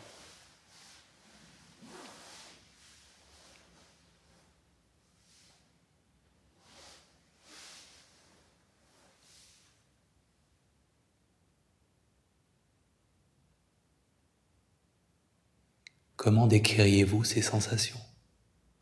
Comment 16.15 16.45
décririez-vous 16.45 17.23
ces 17.23 17.41
sensations? 17.41 17.99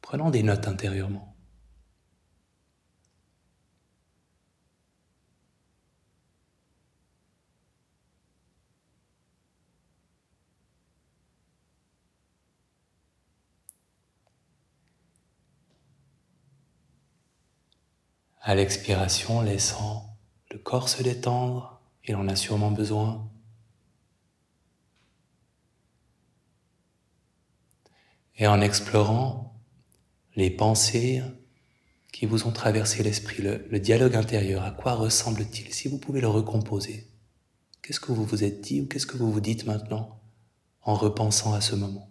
Prenons 0.02 0.30
des 0.30 0.44
notes 0.44 0.68
intérieurement. 0.68 1.39
À 18.42 18.56
l'expiration, 18.56 19.42
laissant 19.42 20.18
le 20.52 20.58
corps 20.58 20.90
se 20.90 21.04
détendre, 21.04 21.82
il 22.06 22.16
en 22.16 22.28
a 22.28 22.36
sûrement 22.36 22.72
besoin. 22.72 23.30
Et 28.38 28.48
en 28.48 28.62
explorant 28.62 29.62
les 30.36 30.50
pensées 30.50 31.22
qui 32.14 32.26
vous 32.26 32.48
ont 32.48 32.52
traversé 32.52 33.04
l'esprit, 33.04 33.44
le, 33.44 33.68
le, 33.70 33.80
dialogue 33.80 34.16
intérieur, 34.16 34.64
à 34.64 34.72
quoi 34.72 34.94
ressemble-t-il? 34.94 35.74
Si 35.74 35.90
vous 35.90 36.00
pouvez 36.00 36.22
le 36.22 36.30
recomposer, 36.30 37.12
qu'est-ce 37.82 38.00
que 38.00 38.14
vous 38.14 38.26
vous 38.26 38.44
êtes 38.44 38.62
dit 38.62 38.82
ou 38.82 38.88
qu'est-ce 38.88 39.06
que 39.06 39.18
vous 39.18 39.32
vous 39.32 39.42
dites 39.42 39.66
maintenant 39.66 40.22
en 40.82 40.96
repensant 40.96 41.54
à 41.54 41.62
ce 41.62 41.76
moment? 41.76 42.10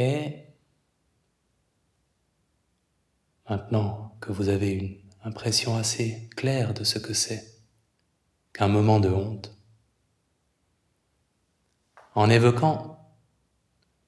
Et 0.00 0.46
maintenant 3.50 4.16
que 4.22 4.32
vous 4.32 4.48
avez 4.48 4.70
une 4.70 4.96
impression 5.24 5.76
assez 5.76 6.30
claire 6.36 6.72
de 6.72 6.84
ce 6.84 6.98
que 6.98 7.12
c'est 7.12 7.44
qu'un 8.54 8.68
moment 8.68 8.98
de 8.98 9.10
honte, 9.10 9.54
en 12.14 12.30
évoquant 12.30 13.14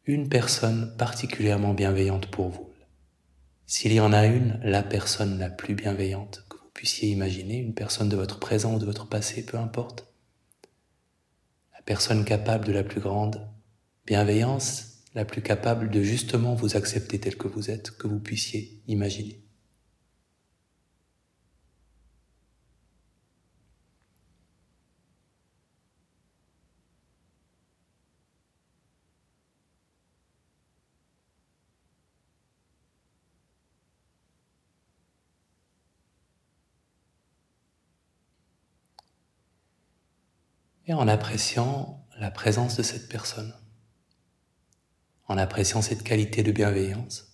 une 0.07 0.31
personne 0.31 0.97
particulièrement 0.97 1.75
bienveillante 1.75 2.29
pour 2.29 2.49
vous, 2.49 2.73
s'il 3.67 3.93
y 3.93 4.01
en 4.01 4.15
a 4.15 4.25
une, 4.25 4.59
la 4.63 4.83
personne 4.83 5.39
la 5.39 5.51
plus 5.51 5.75
bienveillante 5.75 6.43
que 6.49 6.57
vous 6.57 6.71
puissiez 6.73 7.11
imaginer, 7.11 7.59
une 7.59 7.75
personne 7.75 8.09
de 8.09 8.17
votre 8.17 8.39
présent 8.39 8.77
ou 8.77 8.79
de 8.79 8.87
votre 8.87 9.11
passé, 9.11 9.45
peu 9.45 9.59
importe, 9.59 10.11
la 11.75 11.83
personne 11.83 12.25
capable 12.25 12.65
de 12.65 12.73
la 12.73 12.83
plus 12.83 13.03
grande 13.03 13.47
bienveillance, 14.07 14.92
la 15.14 15.25
plus 15.25 15.42
capable 15.42 15.90
de 15.90 16.03
justement 16.03 16.55
vous 16.55 16.77
accepter 16.77 17.18
tel 17.20 17.37
que 17.37 17.48
vous 17.48 17.70
êtes, 17.70 17.90
que 17.92 18.07
vous 18.07 18.20
puissiez 18.20 18.83
imaginer. 18.88 19.38
Et 40.87 40.94
en 40.94 41.07
appréciant 41.07 42.05
la 42.18 42.31
présence 42.31 42.77
de 42.77 42.83
cette 42.83 43.09
personne 43.09 43.55
en 45.29 45.39
appréciant 45.39 45.83
cette 45.83 46.03
qualité 46.03 46.43
de 46.43 46.53
bienveillance. 46.53 47.33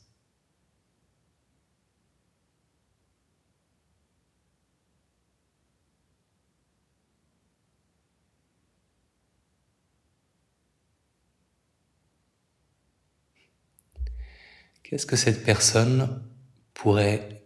Qu'est-ce 14.89 15.05
que 15.05 15.17
cette 15.17 15.45
personne 15.45 16.25
pourrait 16.73 17.43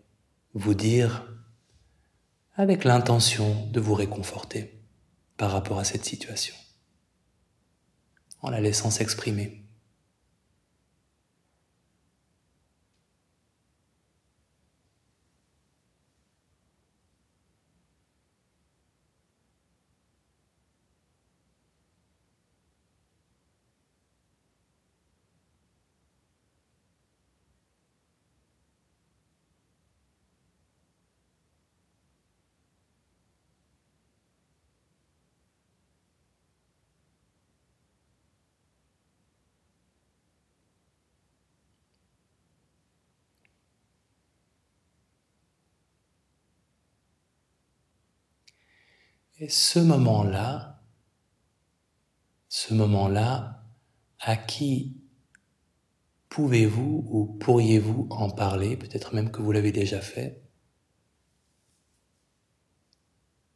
vous 0.55 0.75
dire 0.75 1.27
avec 2.55 2.85
l'intention 2.85 3.67
de 3.71 3.81
vous 3.81 3.95
réconforter 3.95 4.81
par 5.37 5.51
rapport 5.51 5.81
à 5.81 5.85
cette 5.85 6.05
situation, 6.05 6.55
en 8.43 8.51
la 8.51 8.61
laissant 8.61 8.93
s'exprimer? 8.93 9.62
Et 49.43 49.49
ce 49.49 49.81
moment-là, 49.81 50.81
ce 52.49 52.75
moment-là, 52.75 53.65
à 54.21 54.37
qui 54.37 55.03
pouvez-vous 56.29 57.05
ou 57.09 57.27
pourriez-vous 57.41 58.07
en 58.11 58.31
parler, 58.31 58.77
peut-être 58.77 59.17
même 59.17 59.33
que 59.33 59.43
vous 59.43 59.51
l'avez 59.51 59.73
déjà 59.73 60.01
fait? 60.01 60.45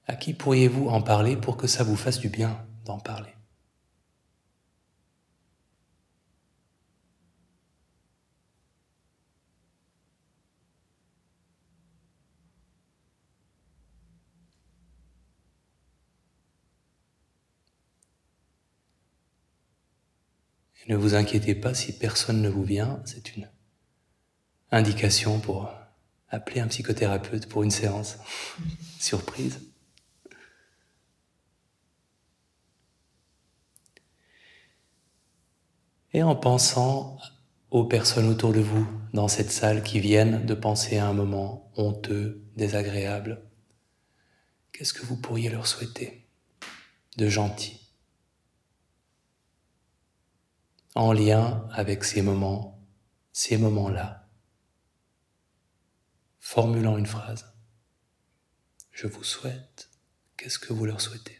À 0.09 0.17
qui 0.17 0.35
pourriez-vous 0.35 0.89
en 0.89 1.03
parler 1.03 1.37
pour 1.37 1.57
que 1.57 1.69
ça 1.69 1.85
vous 1.85 1.95
fasse 1.95 2.19
du 2.19 2.31
bien 2.31 2.67
d'en 2.85 2.99
parler? 2.99 3.36
Ne 20.89 20.97
vous 20.97 21.15
inquiétez 21.15 21.55
pas 21.55 21.75
si 21.75 21.93
personne 21.93 22.43
ne 22.43 22.49
vous 22.49 22.65
vient, 22.65 23.01
c'est 23.05 23.37
une 23.37 23.49
indication 24.71 25.41
pour 25.41 25.73
appeler 26.29 26.61
un 26.61 26.69
psychothérapeute 26.69 27.49
pour 27.49 27.63
une 27.63 27.71
séance. 27.71 28.19
Surprise. 29.01 29.61
Et 36.13 36.23
en 36.23 36.35
pensant 36.35 37.19
aux 37.71 37.85
personnes 37.85 38.29
autour 38.29 38.53
de 38.53 38.61
vous 38.61 38.87
dans 39.13 39.29
cette 39.29 39.51
salle 39.51 39.83
qui 39.83 40.01
viennent 40.01 40.47
de 40.47 40.55
penser 40.55 40.97
à 40.99 41.09
un 41.09 41.13
moment 41.13 41.71
honteux, 41.77 42.43
désagréable, 42.57 43.43
qu'est-ce 44.73 44.95
que 44.95 45.05
vous 45.05 45.17
pourriez 45.17 45.51
leur 45.51 45.67
souhaiter 45.67 46.27
de 47.19 47.29
gentil? 47.29 47.86
En 50.97 51.13
lien 51.13 51.69
avec 51.73 52.05
ces 52.05 52.23
moments, 52.23 52.83
ces 53.31 53.59
moments-là, 53.59 54.29
formulant 56.41 56.97
une 56.97 57.07
phrase. 57.07 57.55
Je 58.93 59.07
vous 59.07 59.23
souhaite, 59.23 59.91
qu'est-ce 60.39 60.59
que 60.59 60.73
vous 60.73 60.87
leur 60.87 61.03
souhaitez 61.03 61.39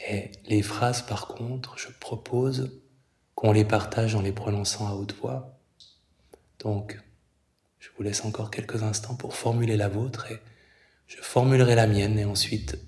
Et 0.00 0.30
les 0.46 0.62
phrases, 0.62 1.02
par 1.02 1.26
contre, 1.28 1.78
je 1.78 1.88
propose 2.00 2.80
qu'on 3.34 3.52
les 3.52 3.64
partage 3.64 4.14
en 4.14 4.22
les 4.22 4.32
prononçant 4.32 4.88
à 4.88 4.92
haute 4.92 5.14
voix. 5.14 5.58
Donc, 6.60 7.00
je 7.78 7.88
vous 7.96 8.02
laisse 8.02 8.24
encore 8.24 8.50
quelques 8.50 8.82
instants 8.82 9.14
pour 9.14 9.34
formuler 9.34 9.76
la 9.76 9.88
vôtre 9.88 10.30
et 10.30 10.40
je 11.06 11.20
formulerai 11.20 11.74
la 11.74 11.86
mienne 11.86 12.18
et 12.18 12.24
ensuite 12.24 12.78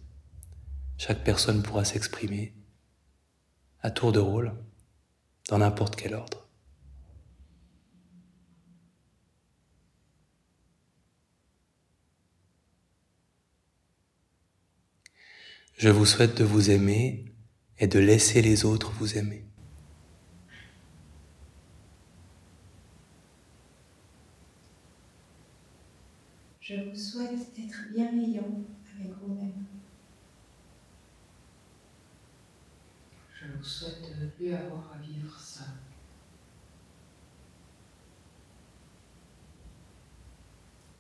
chaque 0.99 1.25
personne 1.25 1.62
pourra 1.62 1.85
s'exprimer 1.85 2.55
à 3.81 3.90
tour 3.90 4.12
de 4.12 4.20
rôle 4.20 4.53
dans 5.49 5.59
n'importe 5.59 5.96
quel 5.96 6.14
ordre. 6.14 6.49
Je 15.83 15.88
vous 15.88 16.05
souhaite 16.05 16.37
de 16.37 16.45
vous 16.45 16.71
aimer 16.71 17.25
et 17.79 17.87
de 17.87 17.99
laisser 17.99 18.43
les 18.43 18.66
autres 18.66 18.90
vous 18.99 19.16
aimer. 19.16 19.47
Je 26.61 26.75
vous 26.75 26.95
souhaite 26.95 27.57
d'être 27.57 27.95
bienveillant 27.95 28.61
avec 28.95 29.11
vous-même. 29.23 29.64
Je 33.33 33.47
vous 33.57 33.64
souhaite 33.64 34.03
de 34.03 34.27
ne 34.27 34.31
plus 34.33 34.53
avoir 34.53 34.93
à 34.93 34.99
vivre 34.99 35.40
ça. 35.40 35.64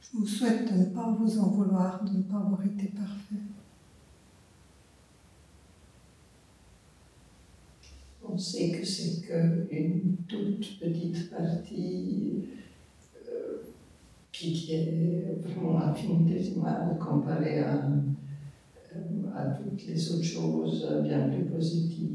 Je 0.00 0.16
vous 0.16 0.26
souhaite 0.26 0.72
de 0.72 0.78
ne 0.78 0.86
pas 0.86 1.12
vous 1.12 1.38
en 1.38 1.50
vouloir, 1.50 2.02
de 2.02 2.16
ne 2.16 2.22
pas 2.22 2.38
avoir 2.38 2.64
été 2.64 2.86
parfait. 2.86 3.59
On 8.32 8.38
sait 8.38 8.70
que 8.70 8.84
c'est 8.84 9.22
qu'une 9.26 10.16
toute 10.28 10.78
petite 10.78 11.30
partie 11.30 12.44
euh, 13.28 13.58
qui, 14.30 14.72
est 14.72 15.38
vraiment 15.44 15.80
infinitésimale 15.82 16.96
comparée 16.98 17.58
à, 17.60 17.86
euh, 18.94 19.34
à 19.34 19.46
toutes 19.46 19.86
les 19.86 20.12
autres 20.12 20.24
choses 20.24 20.86
bien 21.02 21.28
plus 21.28 21.44
positives. 21.44 22.10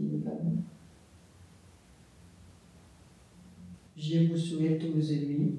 Je 3.98 4.28
vous 4.28 4.38
souhaite 4.38 4.84
vous 4.84 5.12
aimer 5.12 5.56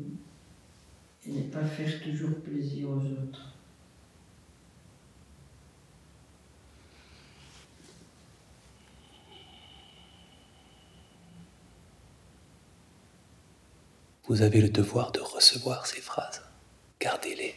et 1.27 1.33
ne 1.33 1.42
pas 1.51 1.64
faire 1.64 2.01
toujours 2.01 2.37
plaisir 2.37 2.90
aux 2.90 3.01
autres. 3.01 3.56
Vous 14.29 14.42
avez 14.42 14.60
le 14.60 14.68
devoir 14.68 15.12
de 15.12 15.20
recevoir 15.20 15.87
ces 15.87 16.00
phrases. 16.00 16.42
Gardez-les. 17.00 17.54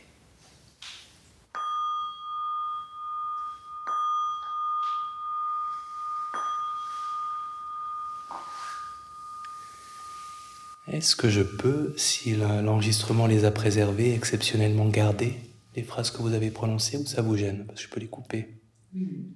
Est-ce 10.88 11.16
que 11.16 11.30
je 11.30 11.42
peux, 11.42 11.94
si 11.98 12.36
l'enregistrement 12.36 13.26
les 13.26 13.46
a 13.46 13.52
préservées, 13.52 14.14
exceptionnellement 14.14 14.88
garder 14.90 15.40
les 15.76 15.84
phrases 15.84 16.12
que 16.12 16.18
vous 16.18 16.34
avez 16.34 16.52
prononcées 16.52 16.98
ou 16.98 17.06
ça 17.08 17.24
vous 17.24 17.36
gêne 17.36 17.66
Parce 17.66 17.80
que 17.82 17.88
je 17.88 17.92
peux 17.92 18.00
les 18.00 18.08
couper? 18.08 18.62
Il 18.94 19.32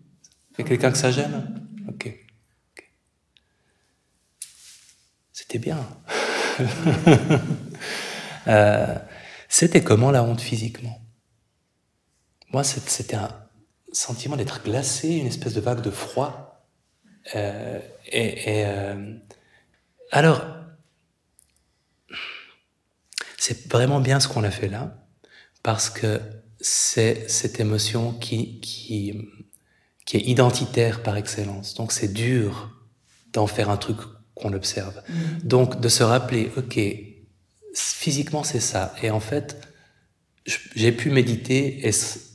y 0.60 0.62
a 0.62 0.64
quelqu'un 0.64 0.92
que 0.92 0.98
ça 1.00 1.12
gêne? 1.12 1.68
Ok. 1.88 2.14
C'était 5.32 5.60
bien. 5.60 5.80
Euh, 8.46 9.00
c'était 9.48 9.84
comment 9.84 10.12
la 10.12 10.22
honte 10.22 10.42
physiquement? 10.42 11.00
Moi, 12.52 12.66
c'était 12.66 13.16
un 13.16 13.30
sentiment 13.94 14.36
d'être 14.36 14.62
glacé, 14.64 15.12
une 15.16 15.28
espèce 15.28 15.54
de 15.54 15.62
vague 15.62 15.80
de 15.80 15.90
froid. 15.90 16.68
Euh, 17.36 17.80
et, 18.12 18.66
euh, 18.66 19.16
alors, 20.12 20.46
c'est 23.38 23.72
vraiment 23.72 24.02
bien 24.02 24.20
ce 24.20 24.28
qu'on 24.28 24.44
a 24.44 24.52
fait 24.52 24.68
là, 24.68 24.98
parce 25.64 25.90
que 25.90 26.20
c'est 26.60 27.30
cette 27.30 27.60
émotion 27.60 28.14
qui, 28.14 28.62
est 30.14 30.20
identitaire 30.20 31.02
par 31.02 31.18
excellence. 31.18 31.74
Donc 31.74 31.92
c'est 31.92 32.14
dur 32.14 32.72
d'en 33.32 33.48
faire 33.48 33.70
un 33.70 33.78
truc 33.78 33.98
qu'on 34.36 34.54
observe. 34.54 35.02
Donc 35.44 35.80
de 35.80 35.90
se 35.90 36.04
rappeler, 36.04 36.52
ok, 36.58 36.80
physiquement 37.76 38.44
c'est 38.44 38.60
ça. 38.60 38.94
Et 39.02 39.10
en 39.10 39.20
fait, 39.20 39.60
j'ai 40.76 40.92
pu 40.92 41.10
méditer 41.10 41.88
et 41.88 41.92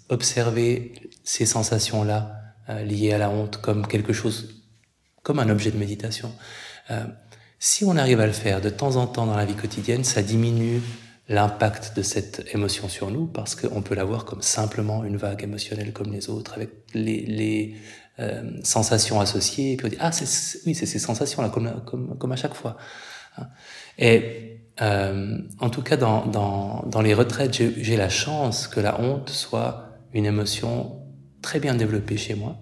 observer 0.08 0.94
ces 1.24 1.46
sensations-là 1.46 2.40
euh, 2.68 2.82
liées 2.82 3.12
à 3.12 3.18
la 3.18 3.30
honte 3.30 3.58
comme 3.58 3.86
quelque 3.86 4.12
chose, 4.12 4.62
comme 5.22 5.38
un 5.38 5.48
objet 5.50 5.70
de 5.70 5.76
méditation. 5.76 6.32
Euh, 6.90 7.04
si 7.58 7.84
on 7.84 7.96
arrive 7.96 8.20
à 8.20 8.26
le 8.26 8.32
faire 8.32 8.60
de 8.60 8.70
temps 8.70 8.96
en 8.96 9.06
temps 9.06 9.26
dans 9.26 9.36
la 9.36 9.44
vie 9.44 9.54
quotidienne, 9.54 10.04
ça 10.04 10.22
diminue 10.22 10.80
l'impact 11.28 11.94
de 11.96 12.02
cette 12.02 12.54
émotion 12.54 12.88
sur 12.88 13.10
nous 13.10 13.26
parce 13.26 13.54
qu'on 13.54 13.82
peut 13.82 13.94
la 13.94 14.04
voir 14.04 14.24
comme 14.24 14.40
simplement 14.40 15.04
une 15.04 15.18
vague 15.18 15.42
émotionnelle 15.42 15.92
comme 15.92 16.12
les 16.12 16.30
autres 16.30 16.54
avec 16.54 16.70
les, 16.94 17.20
les 17.26 17.76
euh, 18.20 18.42
sensations 18.62 19.20
associées 19.20 19.72
et 19.72 19.76
puis 19.76 19.86
on 19.86 19.90
dit 19.90 19.96
ah 20.00 20.12
c'est 20.12 20.60
oui 20.66 20.74
c'est 20.74 20.86
ces 20.86 20.98
sensations 20.98 21.42
là 21.42 21.48
comme, 21.48 21.82
comme 21.86 22.18
comme 22.18 22.32
à 22.32 22.36
chaque 22.36 22.54
fois 22.54 22.76
hein. 23.36 23.48
et 23.98 24.60
euh, 24.80 25.38
en 25.60 25.70
tout 25.70 25.82
cas 25.82 25.96
dans 25.96 26.26
dans, 26.26 26.84
dans 26.86 27.00
les 27.00 27.14
retraites 27.14 27.52
j'ai 27.52 27.96
la 27.96 28.08
chance 28.08 28.68
que 28.68 28.80
la 28.80 29.00
honte 29.00 29.30
soit 29.30 29.98
une 30.12 30.26
émotion 30.26 31.02
très 31.42 31.60
bien 31.60 31.74
développée 31.74 32.16
chez 32.16 32.34
moi 32.34 32.58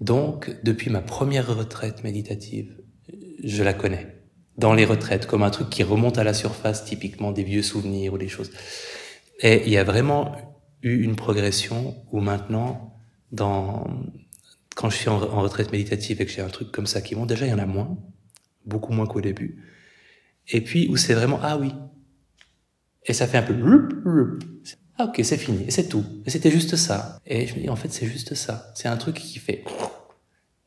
donc 0.00 0.56
depuis 0.62 0.90
ma 0.90 1.00
première 1.00 1.46
retraite 1.56 2.04
méditative 2.04 2.76
je 3.42 3.62
la 3.62 3.72
connais 3.72 4.18
dans 4.58 4.74
les 4.74 4.84
retraites, 4.84 5.26
comme 5.26 5.44
un 5.44 5.50
truc 5.50 5.70
qui 5.70 5.84
remonte 5.84 6.18
à 6.18 6.24
la 6.24 6.34
surface, 6.34 6.84
typiquement 6.84 7.30
des 7.30 7.44
vieux 7.44 7.62
souvenirs 7.62 8.12
ou 8.12 8.18
des 8.18 8.28
choses. 8.28 8.50
Et 9.40 9.62
il 9.64 9.72
y 9.72 9.78
a 9.78 9.84
vraiment 9.84 10.32
eu 10.82 11.02
une 11.02 11.14
progression 11.14 11.94
où 12.10 12.20
maintenant, 12.20 12.98
dans, 13.30 13.86
quand 14.78 14.90
je 14.90 14.96
suis 14.96 15.08
en, 15.08 15.18
retraite 15.18 15.72
méditative 15.72 16.22
et 16.22 16.24
que 16.24 16.30
j'ai 16.30 16.40
un 16.40 16.48
truc 16.48 16.70
comme 16.70 16.86
ça 16.86 17.00
qui 17.00 17.16
monte, 17.16 17.28
déjà 17.28 17.46
il 17.46 17.50
y 17.50 17.52
en 17.52 17.58
a 17.58 17.66
moins, 17.66 17.98
beaucoup 18.64 18.92
moins 18.92 19.06
qu'au 19.06 19.20
début. 19.20 19.60
Et 20.46 20.60
puis 20.60 20.86
où 20.88 20.96
c'est 20.96 21.14
vraiment, 21.14 21.40
ah 21.42 21.58
oui. 21.58 21.72
Et 23.04 23.12
ça 23.12 23.26
fait 23.26 23.38
un 23.38 23.42
peu, 23.42 24.38
ah 24.96 25.06
ok, 25.06 25.20
c'est 25.24 25.36
fini, 25.36 25.64
et 25.66 25.72
c'est 25.72 25.88
tout. 25.88 26.04
Et 26.26 26.30
c'était 26.30 26.52
juste 26.52 26.76
ça. 26.76 27.18
Et 27.26 27.48
je 27.48 27.56
me 27.56 27.60
dis, 27.62 27.68
en 27.68 27.74
fait, 27.74 27.92
c'est 27.92 28.06
juste 28.06 28.34
ça. 28.34 28.72
C'est 28.76 28.86
un 28.86 28.96
truc 28.96 29.16
qui 29.16 29.40
fait, 29.40 29.64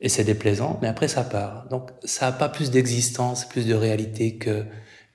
et 0.01 0.09
c'est 0.09 0.25
déplaisant, 0.25 0.77
mais 0.81 0.89
après 0.89 1.07
ça 1.07 1.23
part. 1.23 1.69
Donc 1.69 1.91
ça 2.03 2.25
n'a 2.25 2.31
pas 2.33 2.49
plus 2.49 2.69
d'existence, 2.69 3.47
plus 3.47 3.65
de 3.65 3.73
réalité 3.73 4.35
que, 4.35 4.65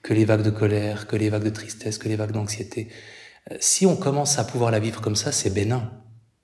que 0.00 0.14
les 0.14 0.24
vagues 0.24 0.42
de 0.42 0.50
colère, 0.50 1.06
que 1.06 1.16
les 1.16 1.28
vagues 1.28 1.44
de 1.44 1.50
tristesse, 1.50 1.98
que 1.98 2.08
les 2.08 2.16
vagues 2.16 2.32
d'anxiété. 2.32 2.88
Euh, 3.50 3.56
si 3.60 3.84
on 3.84 3.96
commence 3.96 4.38
à 4.38 4.44
pouvoir 4.44 4.70
la 4.70 4.78
vivre 4.78 5.02
comme 5.02 5.16
ça, 5.16 5.32
c'est 5.32 5.50
bénin, 5.50 5.92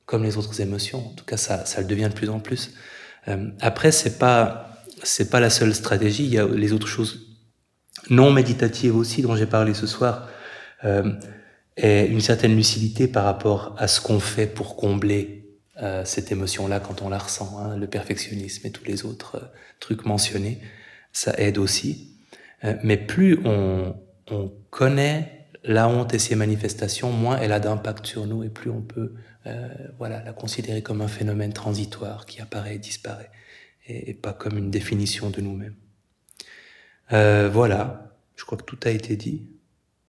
comme 0.07 0.25
les 0.25 0.37
autres 0.37 0.61
émotions. 0.61 1.07
En 1.07 1.15
tout 1.15 1.25
cas, 1.25 1.37
ça, 1.37 1.65
le 1.79 1.85
devient 1.87 2.09
de 2.09 2.15
plus 2.15 2.29
en 2.29 2.41
plus. 2.41 2.73
Euh, 3.29 3.49
après, 3.61 3.93
c'est 3.93 4.19
pas 4.19 4.69
c'est 5.05 5.31
pas 5.31 5.41
la 5.41 5.51
seule 5.51 5.75
stratégie. 5.75 6.25
Il 6.25 6.33
y 6.33 6.39
a 6.39 6.47
les 6.47 6.73
autres 6.73 6.87
choses 6.87 7.39
non 8.11 8.31
méditatives 8.31 8.97
aussi 8.97 9.23
dont 9.23 9.35
j'ai 9.35 9.47
parlé 9.47 9.75
ce 9.75 9.87
soir. 9.87 10.29
Euh, 10.85 11.13
et 11.77 12.07
une 12.07 12.21
certaine 12.21 12.55
lucidité 12.55 13.09
par 13.09 13.25
rapport 13.25 13.75
à 13.79 13.89
ce 13.89 14.01
qu'on 14.01 14.21
fait 14.21 14.47
pour 14.47 14.77
combler 14.77 15.59
euh, 15.83 16.05
cette 16.05 16.31
émotion-là 16.31 16.81
quand 16.81 17.03
on 17.03 17.09
la 17.09 17.19
ressent, 17.19 17.59
hein, 17.59 17.77
le 17.77 17.87
perfectionnisme 17.87 18.67
et 18.67 18.71
tous 18.71 18.85
les 18.85 19.05
autres 19.05 19.51
trucs 19.81 20.05
mentionnés, 20.05 20.61
ça 21.13 21.33
aide 21.39 21.59
aussi. 21.59 22.11
Mais 22.85 22.97
plus 22.97 23.41
on, 23.45 23.97
on, 24.31 24.53
connaît 24.71 25.49
la 25.65 25.89
honte 25.89 26.15
et 26.15 26.21
ses 26.21 26.37
manifestations, 26.37 27.11
moins 27.11 27.39
elle 27.39 27.51
a 27.51 27.59
d'impact 27.59 28.07
sur 28.07 28.27
nous 28.27 28.45
et 28.45 28.51
plus 28.51 28.71
on 28.71 28.83
peut 28.83 29.15
voilà, 29.99 30.22
la 30.22 30.32
considérer 30.32 30.82
comme 30.82 31.01
un 31.01 31.09
phénomène 31.09 31.53
transitoire 31.53 32.26
qui 32.26 32.40
apparaît 32.40 32.76
et 32.76 32.78
disparaît, 32.78 33.30
et, 33.86 34.11
et 34.11 34.14
pas 34.14 34.32
comme 34.32 34.59
une 34.59 34.70
définition 34.70 35.30
de 35.30 35.40
nous-mêmes. 35.40 35.76
voilà, 37.11 38.12
je 38.36 38.45
crois 38.45 38.59
que 38.59 38.64
tout 38.64 38.78
a 38.84 38.90
été 38.90 39.16
dit. 39.16 39.47